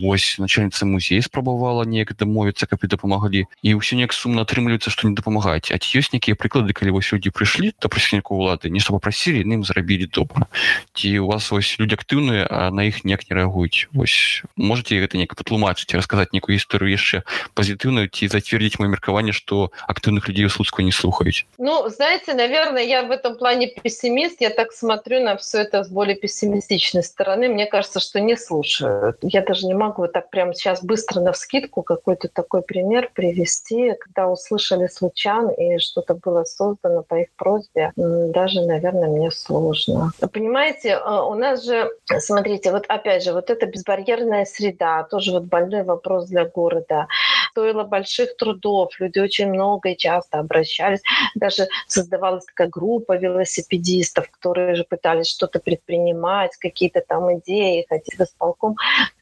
вось 0.02 0.38
начальніца 0.40 0.86
музея 0.86 1.22
спрабавала 1.22 1.86
неяк 1.86 2.14
дамовіцца 2.18 2.66
каб 2.66 2.84
і 2.84 2.88
дапамагалі 2.88 3.46
і 3.62 3.70
ўсё 3.78 3.98
неяк 4.00 4.14
сумна 4.14 4.44
атрымліваецца 4.48 4.90
што 4.90 5.08
не 5.08 5.16
дапамагаць 5.16 5.72
а 5.72 5.78
ці 5.78 6.00
ёсць 6.00 6.14
нейкія 6.14 6.36
прыклады 6.36 6.74
калі 6.74 6.96
вось 6.96 7.12
людзі 7.12 7.34
прыйшлі 7.36 7.74
да 7.82 7.88
прэсніку 7.92 8.38
улады 8.38 8.70
нешта 8.70 8.94
папрасілі 8.94 9.44
ім 9.44 9.64
зрабілі 9.64 10.08
добра 10.08 10.48
ці 10.94 11.10
у 11.20 11.28
вас 11.28 11.52
вось 11.52 11.76
людзі 11.80 12.00
актыўныя 12.00 12.48
а 12.48 12.72
на 12.72 12.88
іх 12.88 13.04
неяк 13.04 13.28
не 13.30 13.36
рэагуюць 13.36 13.92
вось 13.92 14.44
можете 14.56 15.02
гэта 15.02 15.18
неяк 15.18 15.36
патлумачыць 15.36 15.92
расказаць 15.98 16.32
некую 16.32 16.56
гісторыю 16.58 16.94
яшчэ 16.96 17.24
пазітыўную 17.54 18.08
ці 18.08 18.32
зацвердзіць 18.32 18.80
мое 18.80 18.90
меркаванне 18.96 19.36
што 19.36 19.72
актыўных 19.88 20.28
людзей 20.30 20.46
у 20.48 20.54
слуцку 20.54 20.82
не 20.82 20.92
слухаюць 20.92 21.46
ну 21.58 21.90
знаете 21.90 22.34
наверное 22.34 22.84
я 22.84 23.04
в 23.04 23.12
этом 23.12 23.38
плане 23.38 23.68
пессимист 23.68 24.42
я 24.42 24.50
так 24.50 24.72
смотрю 24.72 25.20
на 25.20 25.36
все 25.38 25.66
это 25.66 25.84
с 25.84 25.90
более 25.90 26.16
пессимистичной 26.16 27.04
стороны 27.04 27.50
мне 27.50 27.66
кажется 27.66 28.00
что 28.00 28.15
не 28.21 28.37
слушают 28.37 29.17
я 29.23 29.43
даже 29.43 29.67
не 29.67 29.75
могу 29.75 30.07
так 30.09 30.31
прямо 30.31 30.55
сейчас 30.55 30.83
быстро 30.83 31.21
на 31.21 31.33
вскидку 31.33 31.83
какой-то 31.83 32.29
такой 32.29 32.63
пример 32.63 33.11
привести. 33.13 33.95
Когда 33.99 34.29
услышали 34.29 34.87
случан 34.87 35.51
и 35.51 35.79
что-то 35.79 36.15
было 36.15 36.45
создано 36.45 37.03
по 37.03 37.17
их 37.17 37.29
просьбе 37.37 37.93
даже 37.97 38.63
наверное 38.63 39.09
мне 39.09 39.31
сложно. 39.31 40.13
Понимаете 40.33 40.95
а, 40.95 41.25
у 41.25 41.35
нас 41.35 41.65
же 41.65 41.91
смотрите 42.19 42.73
вот 42.73 42.85
опять 42.89 43.25
же 43.25 43.33
вот 43.33 43.51
это 43.51 43.67
безбарьерная 43.67 44.45
среда 44.45 45.05
тоже 45.05 45.33
вот 45.33 45.45
больной 45.45 45.83
вопрос 45.83 46.27
для 46.27 46.45
города 46.45 47.07
стоило 47.57 47.85
больших 47.85 48.37
трудов. 48.37 49.01
Люди 49.01 49.19
очень 49.19 49.49
много 49.49 49.89
и 49.89 49.97
часто 49.97 50.39
обращались. 50.39 51.01
Даже 51.35 51.69
создавалась 51.87 52.45
такая 52.45 52.69
группа 52.69 53.17
велосипедистов 53.17 54.31
которые 54.31 54.75
же 54.75 54.85
пытались 54.85 55.29
что-то 55.29 55.59
предпринимать 55.59 56.57
какие-то 56.57 57.01
там 57.01 57.39
идеи 57.39 57.87
хотеть 57.89 58.19
в 58.19 58.23
исполком 58.23 58.77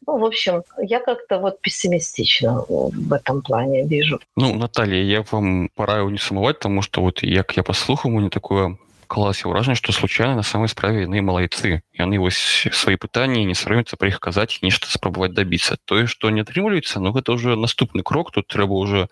ну, 0.07 0.19
в 0.19 0.25
общем 0.25 0.63
я 0.83 1.01
как-то 1.01 1.39
вот 1.39 1.61
пессимистично 1.61 2.65
в 2.69 3.13
этом 3.13 3.43
плане 3.43 3.87
вижу. 3.87 4.21
Ну 4.37 4.55
Наталья 4.55 5.03
я 5.03 5.25
вам 5.31 5.69
пора 5.75 6.03
не 6.11 6.19
самовать 6.19 6.59
потому 6.59 6.83
что 6.83 7.01
вот 7.01 7.23
як 7.23 7.57
я 7.57 7.63
послухал 7.63 8.11
мне 8.11 8.31
такое 8.31 8.77
класе 9.10 9.50
ўражанне 9.50 9.76
што 9.76 9.92
случайна 9.92 10.38
на 10.38 10.46
самой 10.46 10.70
справе 10.70 11.10
яны 11.10 11.26
малайцы 11.26 11.82
яны 11.98 12.22
вось 12.22 12.70
свои 12.72 12.96
пытанні 12.96 13.42
не 13.50 13.58
саромятся 13.58 13.98
пры 13.98 14.14
іх 14.14 14.22
казаць 14.22 14.62
нешта 14.62 14.86
спрабаваць 14.86 15.34
дабіцца 15.34 15.82
тое 15.90 16.06
што 16.06 16.30
не 16.30 16.46
атрымліваецца 16.46 17.02
но 17.02 17.10
ну, 17.10 17.18
гэта 17.18 17.34
уже 17.34 17.58
наступны 17.58 18.06
крок 18.06 18.30
тут 18.32 18.46
трэба 18.48 18.78
уже 18.78 19.10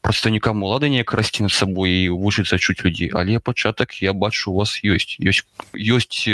прадстаўнікам 0.00 0.64
улады 0.64 0.88
неяк 0.88 1.12
расці 1.12 1.44
над 1.44 1.52
сабой 1.52 2.08
і 2.08 2.16
вучыцца 2.16 2.56
чуць 2.56 2.80
людзей 2.88 3.12
але 3.12 3.36
пачатак 3.36 4.00
я 4.00 4.16
бачу 4.16 4.50
у 4.50 4.56
вас 4.64 4.80
ёсць 4.80 5.20
ёсць 5.20 5.44
ёсць 5.76 6.24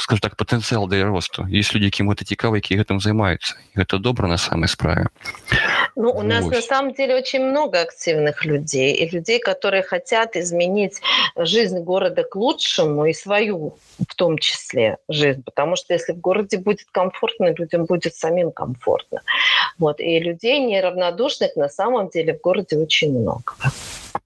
скажем 0.00 0.22
так 0.24 0.40
патэнцыял 0.40 0.88
да 0.88 1.04
росту 1.04 1.44
есть 1.44 1.76
людзі 1.76 1.92
якім 1.92 2.08
гэта 2.08 2.24
цікава 2.24 2.56
які 2.56 2.80
гэтым 2.80 3.04
займаюцца 3.04 3.60
гэта 3.76 4.00
добра 4.00 4.32
на 4.32 4.40
самой 4.40 4.72
справе 4.72 5.12
ну 5.92 6.08
у 6.08 6.24
нас 6.24 6.48
Ось. 6.48 6.56
на 6.56 6.62
самом 6.62 6.96
деле 6.96 7.20
очень 7.20 7.44
много 7.44 7.84
активных 7.84 8.48
людей 8.48 8.96
и 8.96 9.04
людей 9.12 9.38
которые 9.44 9.84
хотят 9.84 10.36
изменить 10.40 11.04
жизнь 11.35 11.79
города 11.79 12.23
к 12.23 12.35
лучшему 12.35 13.05
и 13.05 13.13
свою 13.13 13.77
в 13.99 14.15
том 14.15 14.37
числе 14.37 14.97
жизнь, 15.07 15.43
потому 15.43 15.75
что 15.75 15.93
если 15.93 16.13
в 16.13 16.19
городе 16.19 16.57
будет 16.57 16.87
комфортно, 16.91 17.53
людям 17.53 17.85
будет 17.85 18.15
самим 18.15 18.51
комфортно. 18.51 19.21
Вот. 19.77 19.99
И 19.99 20.19
людей 20.19 20.59
неравнодушных 20.59 21.55
на 21.55 21.69
самом 21.69 22.09
деле 22.09 22.33
в 22.33 22.41
городе 22.41 22.77
очень 22.77 23.17
много 23.17 23.53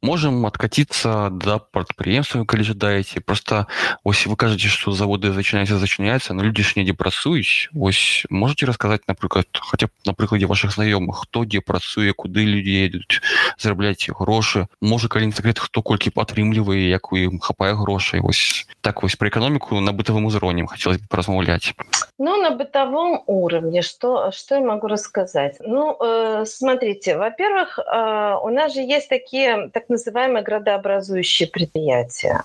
можем 0.02 0.46
откатиться 0.46 1.28
до 1.30 1.58
прадпрыемства 1.58 2.44
калі 2.44 2.62
жадаеце 2.62 3.20
просто 3.20 3.66
ось 4.04 4.26
вы 4.26 4.36
кажаце 4.36 4.68
что 4.68 4.92
заводы 4.92 5.32
зачиняются 5.32 5.78
зачиняются 5.78 6.34
но 6.34 6.42
люди 6.42 6.62
ж 6.62 6.76
недзе 6.76 6.94
працуюць 6.94 7.68
ось 7.74 8.26
можете 8.30 8.66
рассказать 8.66 9.06
напрыклад 9.08 9.46
хотя 9.52 9.86
б 9.86 9.90
на 10.06 10.14
прыкладе 10.14 10.46
ваших 10.46 10.72
знаёмых 10.72 11.22
хто 11.22 11.44
дзе 11.44 11.60
працуе 11.60 12.12
куды 12.12 12.44
люди 12.44 12.70
едуць 12.70 13.20
зарабляць 13.58 14.08
грошы 14.08 14.66
можа 14.80 15.08
калі 15.08 15.32
секрет 15.32 15.58
хто 15.58 15.82
колькі 15.82 16.10
падтрымлівае 16.10 16.88
як 16.88 17.12
у 17.12 17.16
ім 17.16 17.38
хапае 17.38 17.74
грошай 17.74 18.20
ось 18.20 18.66
так 18.80 19.02
вось 19.02 19.16
про 19.16 19.28
эканоміку 19.28 19.80
на 19.80 19.92
бытавым 19.92 20.26
узронем 20.26 20.66
хотелось 20.66 20.98
бы 20.98 21.10
размаўляць 21.10 21.74
ну 22.18 22.36
на 22.36 22.50
бытовом 22.50 23.22
уровне 23.26 23.82
что 23.82 24.30
что 24.30 24.54
я 24.54 24.60
могу 24.60 24.86
рассказать 24.86 25.56
ну 25.60 25.96
э, 26.00 26.44
смотрите 26.46 27.16
во-первых 27.16 27.78
э, 27.78 28.34
у 28.42 28.48
нас 28.50 28.74
же 28.74 28.80
есть 28.80 29.08
такие 29.08 29.70
так 29.72 29.88
называемые 29.93 30.43
градообразующие 30.43 31.47
предприятия 31.47 32.43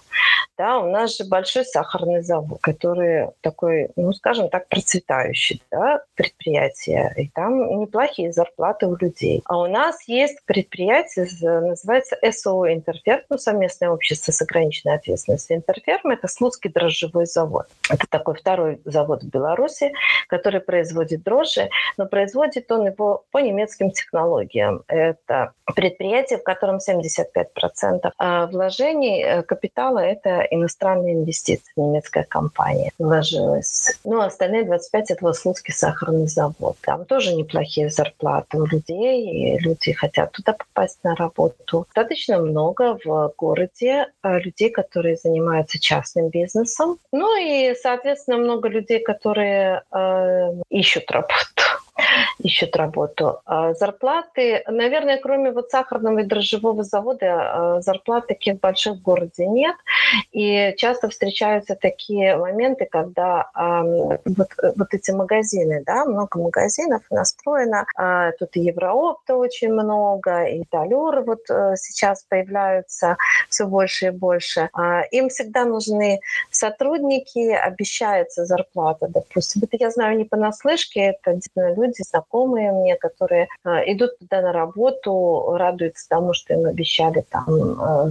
да, 0.58 0.80
у 0.80 0.90
нас 0.90 1.16
же 1.16 1.24
большой 1.24 1.64
сахарный 1.64 2.20
завод, 2.20 2.58
который 2.61 3.28
такой, 3.42 3.90
ну, 3.94 4.12
скажем 4.12 4.50
так, 4.50 4.68
процветающий 4.68 5.62
да, 5.70 6.02
предприятие. 6.16 7.14
И 7.16 7.28
там 7.28 7.80
неплохие 7.80 8.32
зарплаты 8.32 8.87
у 8.88 8.96
людей. 8.96 9.40
А 9.44 9.61
у 9.61 9.68
нас 9.68 10.02
есть 10.08 10.44
предприятие, 10.46 11.28
называется 11.61 12.16
СО 12.32 12.72
«Интерферм», 12.72 13.22
ну, 13.30 13.38
совместное 13.38 13.90
общество 13.90 14.32
с 14.32 14.42
ограниченной 14.42 14.96
ответственностью. 14.96 15.56
«Интерферм»— 15.56 16.11
это 16.11 16.26
Слуцкий 16.26 16.70
дрожжевой 16.70 17.26
завод. 17.26 17.66
Это 17.88 18.06
такой 18.08 18.34
второй 18.34 18.80
завод 18.84 19.22
в 19.22 19.28
Беларуси, 19.28 19.92
который 20.26 20.61
производит 20.61 21.22
дрожжи, 21.22 21.70
но 21.96 22.06
производит 22.06 22.70
он 22.72 22.87
его 22.87 23.24
по 23.30 23.38
немецким 23.38 23.92
технологиям. 23.92 24.82
Это 24.88 25.52
предприятие, 25.76 26.40
в 26.40 26.42
котором 26.42 26.78
75% 26.78 27.38
а, 28.18 28.46
вложений 28.46 29.22
э, 29.22 29.42
капитала– 29.42 29.98
это 30.01 30.46
иностранные 30.51 31.14
инвестиции. 31.14 31.72
Немецкая 31.77 32.24
компания 32.24 32.90
вложилась. 32.98 33.98
Ну, 34.05 34.20
остальные 34.20 34.64
25– 34.64 35.11
это 35.12 35.33
Слуцкий 35.33 35.74
сахарный 35.74 36.27
завод. 36.27 36.77
Там 36.81 37.05
тоже 37.05 37.35
неплохие 37.35 37.90
зарплаты 37.90 38.59
у 38.59 38.66
людей, 38.66 39.57
и 39.57 39.59
люди 39.59 39.92
хотят 39.92 40.33
туда 40.33 40.53
попасть 40.53 40.98
на 41.05 41.14
работу. 41.14 41.87
Достаточно 41.94 42.38
много 42.38 42.98
в 43.05 43.33
городе 43.37 44.07
а, 44.22 44.38
людей, 44.38 44.70
которые 44.70 45.16
занимаются 45.16 45.79
частным 45.79 46.29
бизнесом. 46.29 46.98
Ну 47.12 47.37
и, 47.37 47.74
соответственно, 47.74 48.38
много 48.38 48.68
людей, 48.68 49.01
которые 49.01 49.83
э, 49.92 50.53
ищут 50.70 51.11
работу 51.11 51.58
ищут 52.38 52.76
работу. 52.76 53.40
А 53.44 53.74
зарплаты, 53.74 54.62
наверное, 54.66 55.18
кроме 55.18 55.52
вот 55.52 55.70
сахарного 55.70 56.20
и 56.20 56.24
дрожжевого 56.24 56.84
завода, 56.84 57.76
а, 57.76 57.80
зарплат 57.80 58.26
таких 58.26 58.61
больших 58.61 58.94
в 58.94 59.02
городе 59.02 59.46
нет. 59.46 59.76
И 60.32 60.74
часто 60.76 61.08
встречаются 61.08 61.74
такие 61.74 62.37
моменты, 62.37 62.87
когда 62.90 63.50
вот, 63.54 64.48
вот 64.76 64.88
эти 64.92 65.11
магазины, 65.11 65.82
да, 65.84 66.04
много 66.04 66.38
магазинов 66.38 67.02
настроено. 67.11 67.87
А, 67.96 68.32
тут 68.32 68.56
и 68.56 68.61
Евроопта 68.61 69.37
очень 69.37 69.72
много, 69.72 70.44
и 70.44 70.64
Талюр 70.70 71.20
вот 71.22 71.50
э, 71.50 71.74
сейчас 71.76 72.24
появляются 72.28 73.16
все 73.48 73.66
больше 73.66 74.06
и 74.06 74.11
больше. 74.11 74.70
Им 75.11 75.28
всегда 75.28 75.64
нужны 75.64 76.20
сотрудники, 76.50 77.52
обещается 77.52 78.44
зарплата, 78.44 79.06
допустим. 79.08 79.62
Это 79.64 79.76
я 79.80 79.90
знаю 79.90 80.18
не 80.18 80.24
понаслышке, 80.24 81.00
это 81.00 81.34
действительно 81.34 81.74
люди, 81.88 82.01
знакомые 82.01 82.71
мне, 82.71 82.95
которые 82.95 83.47
э, 83.63 83.91
идут 83.93 84.17
туда 84.19 84.41
на 84.41 84.51
работу, 84.51 85.56
радуются 85.58 86.10
тому, 86.10 86.34
что 86.34 86.53
им 86.53 86.65
обещали 86.65 87.23
там 87.29 87.45
700-800 87.47 88.10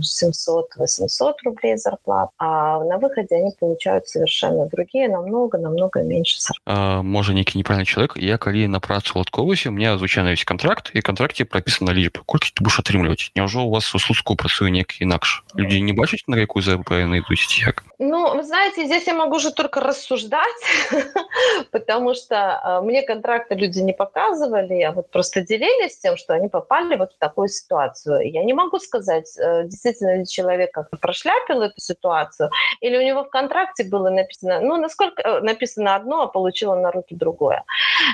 э, 0.79 1.33
рублей 1.45 1.77
зарплат, 1.77 2.31
а 2.39 2.85
на 2.85 2.99
выходе 2.99 3.37
они 3.37 3.53
получают 3.59 4.09
совершенно 4.09 4.67
другие, 4.67 5.09
намного, 5.09 5.59
намного 5.59 6.03
меньше 6.03 6.41
зарплат. 6.41 6.63
А, 6.67 7.03
может, 7.03 7.35
некий 7.35 7.59
неправильный 7.59 7.87
человек, 7.87 8.17
я 8.17 8.39
коли 8.39 8.67
на 8.67 8.81
працу 8.81 9.19
латковуся, 9.19 9.69
у 9.69 9.73
меня 9.73 9.99
звычайно 9.99 10.29
есть 10.29 10.45
контракт, 10.45 10.91
и 10.95 11.01
в 11.01 11.03
контракте 11.03 11.45
прописана 11.45 11.93
лічба. 11.93 12.23
Колькі 12.27 12.53
ты 12.55 12.65
будешь 12.65 12.81
атрымліваць? 12.81 13.31
Няўжо 13.37 13.65
у 13.65 13.71
вас 13.71 13.95
у 13.95 13.99
слуцку 13.99 14.37
працуе 14.37 14.71
неяк 14.71 15.01
інакш? 15.01 15.45
Люди 15.55 15.81
не 15.81 15.93
бачаць, 15.93 16.25
на 16.29 16.37
якую 16.37 16.63
ЗП 16.63 16.93
яны 16.93 17.21
ідуць 17.21 17.61
як? 17.67 17.85
Ну, 17.99 18.35
вы 18.35 18.43
знаете, 18.43 18.85
здесь 18.85 19.07
я 19.07 19.15
могу 19.15 19.37
уже 19.37 19.53
только 19.53 19.81
рассуждать, 19.81 20.63
потому 21.71 22.15
что 22.15 22.35
э, 22.35 22.81
мне 22.85 23.03
контракты 23.03 23.55
люди 23.55 23.66
не 23.76 23.94
показывали, 23.94 24.82
а 24.82 24.92
вот 24.92 25.10
просто 25.12 25.42
делились 25.42 26.00
тем, 26.00 26.18
что 26.18 26.34
они 26.34 26.50
попали 26.50 26.96
вот 26.96 27.14
в 27.14 27.18
такую 27.18 27.48
ситуацию. 27.48 28.32
Я 28.32 28.44
не 28.44 28.54
могу 28.54 28.80
сказать, 28.80 29.38
э, 29.38 29.64
действительно 29.66 30.18
ли 30.18 30.26
человек 30.26 30.72
как-то 30.72 30.98
прошляпил 30.98 31.62
эту 31.62 31.80
ситуацию, 31.80 32.50
или 32.82 32.98
у 32.98 33.02
него 33.02 33.24
в 33.24 33.30
контракте 33.30 33.84
было 33.84 34.10
написано, 34.10 34.62
ну, 34.62 34.78
насколько 34.78 35.22
э, 35.22 35.40
написано 35.42 35.96
одно, 35.96 36.22
а 36.22 36.28
получил 36.28 36.72
он 36.72 36.82
на 36.82 36.92
руки 36.92 37.16
другое. 37.16 37.64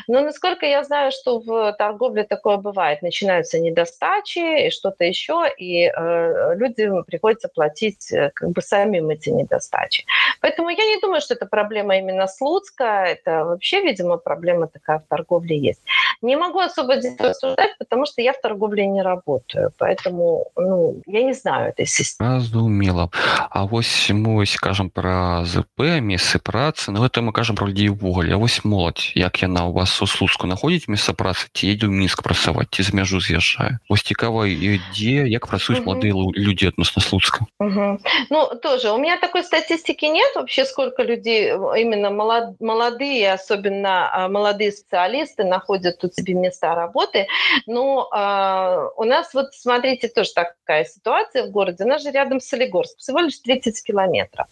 Но 0.07 0.21
насколько 0.21 0.65
я 0.65 0.83
знаю, 0.83 1.11
что 1.11 1.39
в 1.39 1.73
торговле 1.73 2.23
такое 2.23 2.57
бывает, 2.57 3.01
начинаются 3.01 3.59
недостачи 3.59 4.67
и 4.67 4.69
что-то 4.71 5.03
еще, 5.03 5.45
и 5.57 5.85
э, 5.85 6.55
людям 6.55 7.03
приходится 7.03 7.49
платить 7.49 8.11
э, 8.11 8.31
как 8.33 8.49
бы 8.49 8.61
самим 8.61 9.09
эти 9.09 9.29
недостачи. 9.29 10.05
Поэтому 10.41 10.69
я 10.69 10.85
не 10.85 10.99
думаю, 11.01 11.21
что 11.21 11.33
это 11.33 11.45
проблема 11.45 11.97
именно 11.97 12.27
Слуцка, 12.27 13.05
это 13.05 13.45
вообще, 13.45 13.81
видимо, 13.81 14.17
проблема 14.17 14.67
такая 14.67 14.99
в 14.99 15.07
торговле 15.07 15.32
есть. 15.57 15.81
Не 16.23 16.37
могу 16.37 16.59
особо 16.59 16.99
здесь 16.99 17.19
рассуждать, 17.19 17.77
потому 17.77 18.05
что 18.05 18.21
я 18.21 18.31
в 18.31 18.39
торговле 18.39 18.87
не 18.87 19.01
работаю, 19.01 19.73
поэтому 19.77 20.47
ну, 20.55 21.01
я 21.05 21.21
не 21.21 21.33
знаю 21.33 21.69
этой 21.69 21.85
системы. 21.85 22.35
Разумела. 22.35 23.09
А 23.49 23.65
вось 23.65 24.09
мы 24.09 24.45
скажем 24.45 24.89
про 24.89 25.43
ЗП, 25.43 25.99
месцы 25.99 26.39
працы, 26.39 26.91
но 26.91 27.05
это 27.05 27.21
мы 27.21 27.33
кажем 27.33 27.57
про 27.57 27.67
людей 27.67 27.89
увогуле. 27.89 28.33
А 28.33 28.37
вось 28.37 28.63
моладзь, 28.63 29.11
як 29.15 29.41
яна 29.41 29.65
у 29.67 29.73
вас 29.73 30.01
у 30.01 30.07
Слуцку 30.07 30.47
находіць 30.47 30.87
месца 30.87 31.11
працы, 31.11 31.51
ці 31.51 31.67
едзе 31.67 31.87
ў 31.87 31.91
Мінск 31.91 32.23
працаваць, 32.23 32.71
ці 32.71 32.87
з 32.87 32.93
мяжу 32.93 33.19
з'язджае. 33.19 33.83
Вось 33.89 34.03
цікава, 34.03 34.47
дзе, 34.47 35.27
як 35.27 35.47
працуюць 35.47 35.83
угу. 35.83 35.91
молодые 35.91 36.13
люди 36.39 36.65
относно 36.65 37.01
Слуцка? 37.01 37.45
Угу. 37.59 37.99
Ну, 38.29 38.39
тоже, 38.63 38.91
у 38.91 38.97
меня 38.97 39.17
такой 39.17 39.43
статистики 39.43 40.05
нет 40.05 40.31
вообще, 40.35 40.63
сколько 40.63 41.03
людей, 41.03 41.51
именно 41.51 42.11
молод, 42.11 42.55
молодые, 42.61 43.33
особенно 43.33 44.27
молодые 44.29 44.71
специалисты 44.71 45.43
находят 45.43 45.99
тут 45.99 46.12
себе 46.13 46.33
места 46.33 46.75
работы. 46.75 47.27
Но 47.65 48.09
э, 48.13 48.89
у 48.97 49.03
нас 49.03 49.33
вот, 49.33 49.53
смотрите, 49.53 50.07
тоже 50.07 50.31
такая 50.33 50.85
ситуация 50.85 51.45
в 51.45 51.51
городе. 51.51 51.83
У 51.83 51.87
нас 51.87 52.03
же 52.03 52.11
рядом 52.11 52.39
Солигорск, 52.39 52.97
всего 52.97 53.19
лишь 53.19 53.39
30 53.39 53.83
километров. 53.83 54.47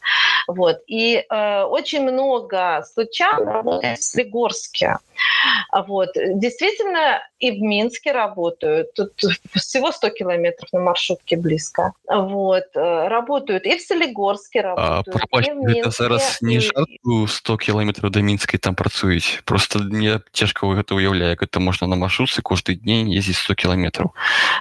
Вот. 0.47 0.81
И 0.87 1.23
э, 1.29 1.63
очень 1.63 2.03
много 2.03 2.83
случаев 2.93 3.39
работает 3.45 3.99
в 3.99 4.03
Солигорске. 4.03 4.97
Вот. 5.87 6.09
Действительно, 6.15 7.21
и 7.39 7.51
в 7.51 7.61
Минске 7.61 8.11
работают. 8.11 8.93
Тут 8.93 9.13
всего 9.55 9.91
100 9.91 10.09
километров 10.09 10.71
на 10.73 10.79
маршрутке 10.79 11.37
близко. 11.37 11.93
Вот. 12.07 12.65
Э, 12.75 13.07
работают 13.07 13.65
и 13.65 13.77
в 13.77 13.81
Солигорске 13.81 14.61
а, 14.61 15.03
работают, 15.03 15.23
а, 15.31 15.39
и 15.39 15.51
в 15.51 15.55
Минске. 15.57 15.79
Это 15.79 15.89
зараз 15.91 16.37
не 16.41 16.59
жарту 16.59 17.27
100 17.27 17.57
километров 17.57 18.11
до 18.11 18.21
Минска 18.21 18.57
и 18.57 18.59
там 18.59 18.75
працуюць. 18.75 19.41
Просто 19.45 19.79
мне 19.79 20.21
тяжко 20.31 20.71
это 20.73 20.95
уявляю, 20.95 21.37
как 21.37 21.49
это 21.49 21.59
можно 21.59 21.87
на 21.87 21.95
маршрутце 21.95 22.41
каждый 22.41 22.75
день 22.75 23.09
ездить 23.09 23.37
100 23.37 23.55
километров. 23.55 24.11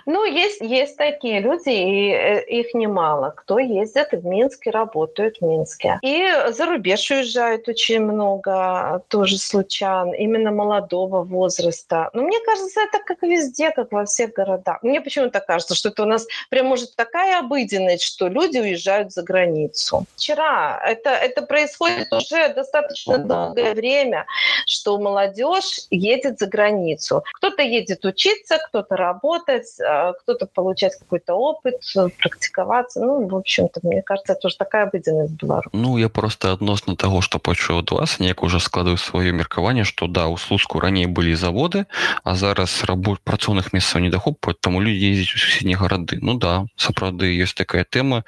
Ну, 0.07 0.25
есть, 0.25 0.61
есть 0.61 0.97
такие 0.97 1.41
люди, 1.41 1.71
и 1.71 2.11
э, 2.11 2.45
их 2.45 2.75
немало. 2.75 3.35
Кто 3.37 3.59
ездит 3.59 4.09
в 4.13 4.25
Минске, 4.25 4.71
работают 4.71 5.39
в 5.41 5.45
Минске. 5.45 5.70
И 6.03 6.29
за 6.51 6.67
рубеж 6.67 7.11
уезжают 7.11 7.69
очень 7.69 8.01
много 8.01 9.03
тоже 9.09 9.39
случайно, 9.39 10.15
именно 10.15 10.51
молодого 10.51 11.23
возраста. 11.23 12.11
Но 12.13 12.23
мне 12.23 12.39
кажется, 12.45 12.81
это 12.81 12.99
как 13.05 13.23
везде, 13.23 13.71
как 13.71 13.93
во 13.93 14.05
всех 14.05 14.33
городах. 14.33 14.83
Мне 14.83 15.01
почему-то 15.01 15.41
кажется, 15.41 15.75
что 15.75 15.89
это 15.89 16.03
у 16.03 16.07
нас 16.07 16.27
прям 16.49 16.67
может 16.67 16.95
такая 16.97 17.41
обыденность, 17.41 18.03
что 18.03 18.29
люди 18.29 18.59
уезжают 18.59 19.13
за 19.13 19.23
границу. 19.23 20.07
Вчера 20.17 20.81
это, 20.85 21.11
это 21.11 21.43
происходит 21.43 22.13
уже 22.13 22.53
достаточно 22.55 23.19
долгое 23.19 23.75
время, 23.75 24.27
что 24.67 24.99
молодежь 24.99 25.81
едет 25.91 26.39
за 26.39 26.47
границу. 26.47 27.25
Кто-то 27.35 27.63
едет 27.63 28.05
учиться, 28.05 28.59
кто-то 28.69 28.97
работать, 28.97 29.81
а, 29.81 30.13
кто-то 30.13 30.47
получать 30.47 30.97
какой-то 30.99 31.35
опыт, 31.35 31.81
практиковаться. 32.19 33.01
Ну, 33.01 33.27
в 33.27 33.37
общем-то, 33.37 33.81
мне 33.83 34.03
кажется, 34.03 34.35
это 34.35 34.47
уже 34.47 34.57
такая 34.57 34.85
обыденность 34.85 35.37
Беларуси. 35.60 35.70
Ну, 35.74 35.98
я 35.98 36.10
просто 36.10 36.52
относно 36.52 36.96
того, 36.96 37.22
что 37.22 37.40
почуў 37.40 37.80
ад 37.80 37.92
вас, 37.92 38.20
неяк 38.20 38.44
уже 38.44 38.60
складываю 38.60 38.98
свое 38.98 39.32
меркаванне, 39.32 39.84
что 39.84 40.08
да, 40.08 40.28
у 40.28 40.38
Слуцку 40.38 40.80
раней 40.80 41.06
были 41.06 41.34
заводы, 41.34 41.86
а 42.24 42.36
зараз 42.36 42.84
работ 42.84 43.20
працоўных 43.24 43.74
месцаў 43.74 44.02
недахоп, 44.02 44.40
таму 44.62 44.82
людзі 44.82 45.12
ездзяць 45.12 45.36
у 45.36 45.40
суседнія 45.40 45.78
гарады. 45.78 46.20
Ну 46.22 46.36
да, 46.36 46.66
сапраўды 46.78 47.32
ёсць 47.36 47.54
такая 47.54 47.84
тэма. 47.84 48.24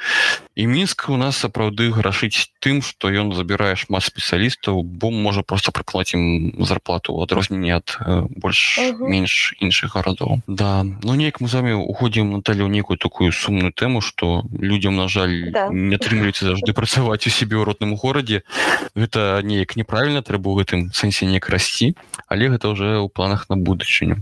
і 0.54 0.66
мінск 0.66 1.08
у 1.08 1.16
нас 1.16 1.40
сапраўды 1.40 1.88
грашыць 1.88 2.52
тым 2.60 2.84
что 2.84 3.08
ён 3.08 3.32
забірае 3.32 3.72
шмат 3.76 4.04
спецыялістаў 4.04 4.84
бо 4.84 5.08
можа 5.10 5.40
просто 5.40 5.72
прыплаць 5.72 6.12
ім 6.12 6.52
зарплату 6.60 7.16
адрозненне 7.24 7.80
ад 7.80 7.96
э, 8.04 8.28
больш 8.28 8.76
менш 9.00 9.56
іншых 9.64 9.96
гарадоў 9.96 10.44
да 10.46 10.84
ну 10.84 11.14
неяк 11.16 11.40
мы 11.40 11.48
самі 11.48 11.72
уходзім 11.80 12.36
Наталю 12.36 12.68
некую 12.68 12.98
такую 13.00 13.32
сумную 13.32 13.72
тэму 13.72 14.04
что 14.04 14.44
людям 14.52 14.96
на 14.96 15.08
жаль 15.08 15.52
да. 15.52 15.68
не 15.72 15.96
атрымліваецца 15.96 16.52
заўжды 16.52 16.76
працаваць 16.76 17.24
у 17.26 17.32
себе 17.32 17.56
ў 17.56 17.64
родным 17.64 17.96
горадзе 17.96 18.44
гэта 18.92 19.40
неяк 19.40 19.76
неправільна 19.80 20.20
трэба 20.20 20.52
ў 20.52 20.54
гэтым 20.60 20.80
сэнсе 20.92 21.24
не 21.24 21.40
расці 21.40 21.96
але 22.28 22.52
гэта 22.52 22.68
уже 22.68 23.00
ў 23.00 23.08
планах 23.08 23.48
на 23.48 23.56
будучыню 23.56 24.20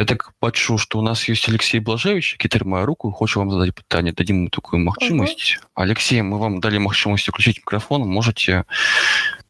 я 0.00 0.04
так 0.08 0.32
пачу 0.40 0.80
что 0.80 0.98
у 0.98 1.02
нас 1.04 1.28
есть 1.28 1.48
Алексей 1.48 1.80
блажевич 1.80 2.40
які 2.40 2.48
трымае 2.48 2.88
руку 2.88 3.12
хочу 3.12 3.44
вам 3.44 3.52
задать 3.52 3.76
пытанне 3.76 4.16
дадзім 4.16 4.48
такую 4.48 4.80
магчымасць 4.80 5.57
Алексей 5.74 6.22
мы 6.22 6.38
вам 6.38 6.60
далі 6.60 6.78
магчымасць 6.84 7.28
уключить 7.28 7.58
микрофон 7.62 8.02
можете 8.08 8.64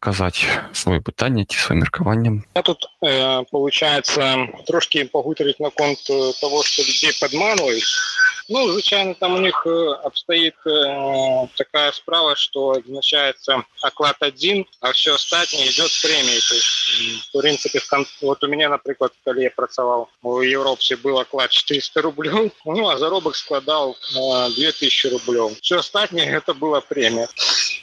казаць 0.01 0.47
свое 0.73 1.01
пытанне 1.01 1.45
ці 1.45 1.59
сваім 1.59 1.83
меркаваннем 1.85 2.45
я 2.55 2.63
тут 2.63 2.89
э, 3.03 3.45
получается 3.51 4.49
трошки 4.67 5.05
пагутарыць 5.05 5.59
наконт 5.59 5.99
э, 6.11 6.33
того 6.41 6.63
что 6.63 6.83
людей 6.83 7.13
подманываюць 7.21 7.87
Ну, 8.51 8.67
звычайно, 8.67 9.15
там 9.15 9.35
у 9.35 9.39
них 9.41 9.67
э, 9.67 9.93
обстоит 10.05 10.55
э, 10.65 11.47
такая 11.55 11.93
справа, 11.93 12.35
что 12.35 12.71
означается 12.71 13.63
оклад 13.83 14.17
один, 14.21 14.65
а 14.81 14.93
все 14.93 15.17
остальное 15.17 15.69
идет 15.69 15.91
премии. 16.03 16.41
То 16.49 16.55
есть, 16.55 17.29
в 17.29 17.39
принципе, 17.39 17.81
вот 18.23 18.43
у 18.43 18.47
меня, 18.47 18.71
например, 18.71 19.11
когда 19.23 19.43
я 19.43 19.51
pracoвал 19.51 20.09
в 20.23 20.41
Европе, 20.41 20.97
был 20.97 21.19
оклад 21.19 21.51
400 21.51 22.01
рублей, 22.01 22.51
ну, 22.65 22.89
а 22.89 22.97
заробок 22.97 23.37
складал 23.37 23.99
э, 24.17 24.49
2000 24.55 25.07
рублей. 25.09 25.59
Все 25.61 25.81
остальное 25.81 26.35
это 26.35 26.55
была 26.55 26.81
премия. 26.81 27.29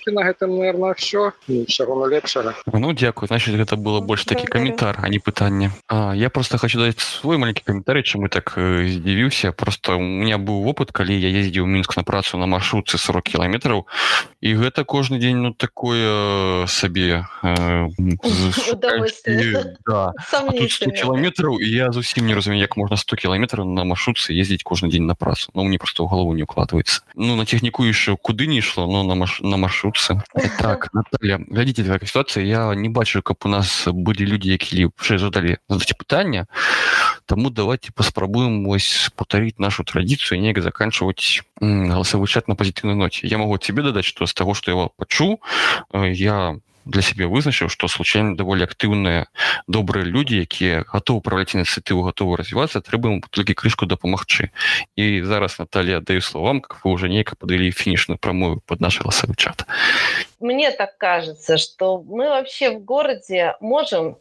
И 0.07 0.09
на 0.09 0.27
этом, 0.27 0.57
наверное, 0.57 0.95
все. 0.95 1.33
Всего 1.67 1.95
лепшего. 2.07 2.55
Ну, 2.65 2.93
дякую. 2.93 3.27
Значит, 3.27 3.55
это 3.55 3.75
было 3.75 4.01
больше 4.01 4.25
таки 4.25 4.45
комментар, 4.45 4.97
а 5.01 5.09
не 5.09 5.19
пытание. 5.19 5.71
А, 5.87 6.13
я 6.15 6.29
просто 6.29 6.57
хочу 6.57 6.79
дать 6.79 6.99
свой 6.99 7.37
маленький 7.37 7.63
комментарий, 7.63 8.03
чем 8.03 8.21
мы 8.21 8.29
так 8.29 8.53
э, 8.57 8.87
здивился. 8.87 9.51
Просто 9.51 9.95
у 9.95 10.01
меня 10.01 10.37
быў 10.37 10.63
вопыт 10.63 10.91
калі 10.91 11.13
я 11.13 11.29
ездзіў 11.29 11.65
мінск 11.65 11.97
на 11.97 12.03
працу 12.03 12.37
на 12.37 12.47
маршрутцы 12.47 12.97
40 12.97 13.23
кіламетраў 13.23 13.87
і 14.41 14.55
гэта 14.55 14.85
кожны 14.85 15.19
дзень 15.19 15.41
ну 15.41 15.53
такое 15.53 16.67
сабе 16.67 17.25
э, 17.43 17.89
кіламетраў 21.01 21.59
і 21.59 21.69
я 21.69 21.91
зусім 21.91 22.27
не 22.27 22.35
разумею 22.35 22.61
як 22.61 22.77
можна 22.77 22.97
100 22.97 23.15
кіламетраў 23.15 23.65
на 23.65 23.83
маршрутцы 23.83 24.33
ездзіць 24.33 24.63
кожны 24.63 24.89
дзень 24.89 25.05
на 25.05 25.15
працу 25.15 25.51
Ну 25.53 25.63
мне 25.63 25.77
просто 25.77 26.03
ў 26.03 26.09
галаву 26.09 26.33
не 26.33 26.43
укладваецца 26.43 27.01
ну 27.15 27.35
на 27.35 27.45
техніку 27.45 27.85
яшчэ 27.85 28.17
куды 28.17 28.47
не 28.47 28.59
ішло 28.59 28.87
но 28.87 29.03
на 29.03 29.15
маш... 29.15 29.41
на 29.41 29.57
маршрутцы 29.57 30.21
так 30.59 30.93
Наталья 30.93 31.39
глядзіце 31.39 31.83
такая 31.94 32.06
ситуация 32.06 32.44
я 32.44 32.74
не 32.74 32.88
бачу 32.88 33.22
каб 33.22 33.36
у 33.44 33.48
нас 33.48 33.88
былі 33.88 34.26
людзі 34.26 34.50
які 34.50 34.90
жадалі 35.00 35.58
задаць 35.68 35.94
пытання 35.94 36.46
Таму 37.26 37.50
давайте 37.50 37.92
паспрабуем 37.92 38.64
вось 38.64 39.10
повторить 39.14 39.60
нашу 39.60 39.84
традицию 39.84 40.40
неяк 40.40 40.62
заканчивать 40.62 41.42
голосовой 41.60 42.28
чат 42.28 42.48
на 42.48 42.54
позитивной 42.54 42.94
ноте 42.94 43.26
я 43.26 43.38
могу 43.38 43.58
тебе 43.58 43.82
дадать 43.82 44.04
что 44.04 44.26
с 44.26 44.34
того 44.34 44.54
что 44.54 44.70
его 44.70 44.92
пачу 44.96 45.40
э, 45.92 46.12
я 46.12 46.56
для 46.84 47.02
себе 47.02 47.26
вызначыў 47.26 47.68
что 47.68 47.88
случайно 47.88 48.36
даволі 48.36 48.64
актыўныя 48.64 49.28
добрыя 49.68 50.04
люди 50.04 50.40
якія 50.40 50.84
готовы 50.88 51.18
управлять 51.18 51.54
ініцыятыву 51.54 52.02
готовы 52.02 52.36
развиваться 52.36 52.80
трэба 52.80 53.20
толькі 53.30 53.54
крышку 53.54 53.86
дапамагчы 53.86 54.50
і 54.96 55.22
зараз 55.22 55.58
Наталья 55.58 56.00
даю 56.00 56.20
словам 56.20 56.60
как 56.60 56.84
вы 56.84 56.90
уже 56.90 57.08
нейка 57.08 57.36
подвели 57.36 57.70
финишную 57.70 58.18
прамую 58.18 58.62
под 58.66 58.80
наш 58.80 59.00
голосовой 59.00 59.36
чат 59.36 59.66
мне 60.40 60.70
так 60.70 60.96
кажется 60.98 61.58
что 61.58 62.02
мы 62.02 62.28
вообще 62.28 62.70
в 62.70 62.84
городе 62.84 63.54
можем 63.60 64.16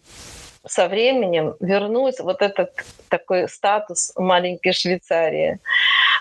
со 0.66 0.88
временем 0.88 1.54
вернуть 1.60 2.20
вот 2.20 2.42
этот 2.42 2.72
такой 3.08 3.48
статус 3.48 4.12
маленькой 4.16 4.72
Швейцарии. 4.72 5.60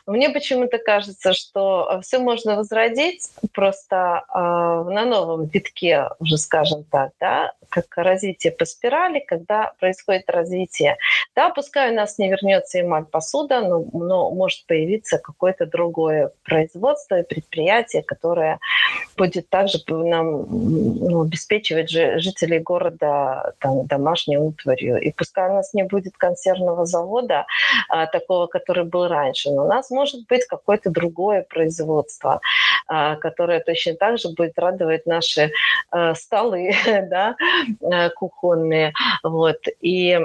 Мне 0.05 0.29
почему-то 0.29 0.79
кажется, 0.79 1.33
что 1.33 2.01
все 2.03 2.19
можно 2.19 2.57
возродить 2.57 3.29
просто 3.53 4.23
э, 4.27 4.37
на 4.37 5.05
новом 5.05 5.45
витке, 5.45 6.09
уже 6.19 6.37
скажем 6.37 6.83
так, 6.83 7.11
да, 7.19 7.53
как 7.69 7.85
развитие 7.95 8.51
по 8.51 8.65
спирали, 8.65 9.19
когда 9.19 9.73
происходит 9.79 10.29
развитие. 10.29 10.97
Да, 11.35 11.49
пускай 11.49 11.91
у 11.91 11.95
нас 11.95 12.17
не 12.17 12.29
вернется 12.29 12.81
эмаль 12.81 13.05
посуда, 13.05 13.61
но, 13.61 13.85
но 13.93 14.29
может 14.31 14.65
появиться 14.67 15.19
какое-то 15.19 15.65
другое 15.65 16.31
производство 16.43 17.19
и 17.19 17.23
предприятие, 17.23 18.03
которое 18.03 18.59
будет 19.17 19.49
также 19.49 19.79
нам 19.87 20.45
ну, 20.49 21.21
обеспечивать 21.21 21.89
жителей 21.89 22.59
города 22.59 23.53
там, 23.59 23.87
домашней 24.33 24.37
утварью. 24.37 25.01
И 25.01 25.11
пускай 25.11 25.49
у 25.49 25.53
нас 25.53 25.73
не 25.73 25.83
будет 25.83 26.17
консервного 26.17 26.85
завода, 26.85 27.45
а, 27.89 28.05
такого, 28.07 28.47
который 28.47 28.85
был 28.85 29.07
раньше, 29.07 29.51
но 29.51 29.65
у 29.65 29.67
нас 29.67 29.89
может 29.89 30.27
быть 30.27 30.45
какое-то 30.45 30.89
другое 30.89 31.45
производство, 31.49 32.39
а, 32.87 33.15
которое 33.15 33.59
точно 33.59 33.93
так 33.95 34.17
же 34.17 34.29
будет 34.29 34.59
радовать 34.59 35.05
наши 35.05 35.51
а, 35.91 36.15
столы 36.15 36.73
да, 37.09 37.35
а, 37.81 38.09
кухонные. 38.09 38.93
Вот. 39.23 39.57
И 39.81 40.19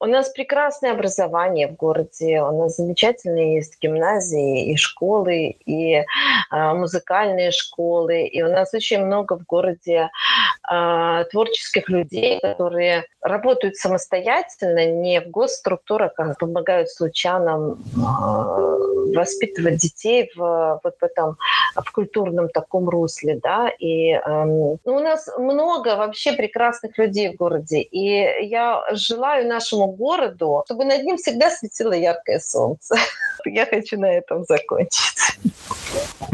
у 0.00 0.06
нас 0.06 0.30
прекрасное 0.30 0.92
образование 0.92 1.68
в 1.68 1.76
городе, 1.76 2.40
у 2.42 2.58
нас 2.58 2.76
замечательные 2.76 3.56
есть 3.56 3.78
гимназии 3.82 4.72
и 4.72 4.76
школы, 4.76 5.56
и 5.66 6.04
музыкальные 6.50 7.50
школы, 7.50 8.26
и 8.26 8.42
у 8.42 8.48
нас 8.48 8.72
очень 8.74 9.04
много 9.04 9.36
в 9.36 9.44
городе 9.44 10.08
творческих 11.30 11.88
людей, 11.90 12.40
которые 12.40 13.04
работают 13.20 13.39
самостоятельно, 13.75 14.85
не 14.85 15.21
в 15.21 15.29
госструктурах, 15.29 16.13
а 16.17 16.33
помогают 16.33 16.89
случайным 16.89 17.83
воспитывать 19.15 19.77
детей 19.77 20.31
в 20.35 20.79
вот 20.83 20.95
в 20.99 21.03
этом 21.03 21.37
в 21.75 21.91
культурном 21.91 22.49
таком 22.49 22.89
русле, 22.89 23.39
да, 23.41 23.69
и 23.69 24.11
э, 24.11 24.45
ну, 24.45 24.79
у 24.85 24.99
нас 24.99 25.29
много 25.37 25.95
вообще 25.95 26.33
прекрасных 26.33 26.97
людей 26.97 27.33
в 27.33 27.35
городе, 27.35 27.81
и 27.81 28.45
я 28.47 28.83
желаю 28.91 29.47
нашему 29.47 29.87
городу, 29.87 30.63
чтобы 30.65 30.85
над 30.85 31.03
ним 31.03 31.17
всегда 31.17 31.49
светило 31.49 31.93
яркое 31.93 32.39
солнце. 32.39 32.95
Я 33.45 33.65
хочу 33.65 33.99
на 33.99 34.11
этом 34.11 34.43
закончить. 34.43 35.39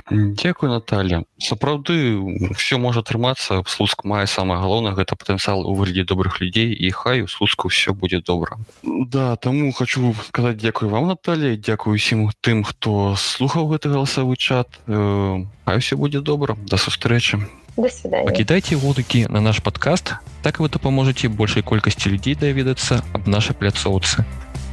Дякую 0.09 0.71
Наталья 0.71 1.25
сапраўды 1.39 2.53
все 2.55 2.77
можа 2.77 2.99
атрымацца 2.99 3.63
слуцк 3.67 4.03
мае 4.03 4.27
самое 4.27 4.59
галоўнае 4.61 4.93
гэта 4.95 5.15
патэнцыял 5.15 5.65
у 5.67 5.73
выглядзе 5.73 6.03
добрых 6.03 6.41
людзей 6.41 6.71
і 6.71 6.91
хай 6.95 7.21
у 7.21 7.27
слуцку 7.27 7.69
все 7.69 7.93
будзе 7.93 8.21
добра 8.21 8.57
да 8.83 9.35
таму 9.35 9.71
хочу 9.71 10.13
сказать 10.27 10.57
дзякую 10.57 10.89
вам 10.89 11.07
Наталья 11.07 11.55
дзякую 11.57 11.95
усім 11.95 12.29
тым 12.41 12.63
хто 12.63 13.15
слухаў 13.17 13.67
гэты 13.67 13.89
галасавы 13.89 14.35
чат 14.37 14.79
э, 14.87 15.45
а 15.65 15.79
все 15.79 15.95
будзе 15.95 16.21
добра 16.21 16.55
до 16.55 16.77
сустрэчы 16.77 17.43
пакідайце 17.75 18.75
водыкі 18.75 19.27
на 19.29 19.41
наш 19.41 19.63
подкаст 19.63 20.15
так 20.43 20.59
вы 20.59 20.69
дапаможаце 20.69 21.29
большай 21.29 21.63
колькасці 21.63 22.09
людзей 22.09 22.35
даведацца 22.35 23.03
аб 23.13 23.27
нашай 23.27 23.55
пляцоўцы 23.55 24.25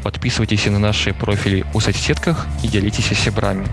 подписывайтесь 0.02 0.66
на 0.66 0.78
наши 0.78 1.14
профили 1.14 1.64
у 1.74 1.80
соцсетках 1.80 2.46
и 2.62 2.68
делитесь 2.68 3.12
сябрамі 3.18 3.66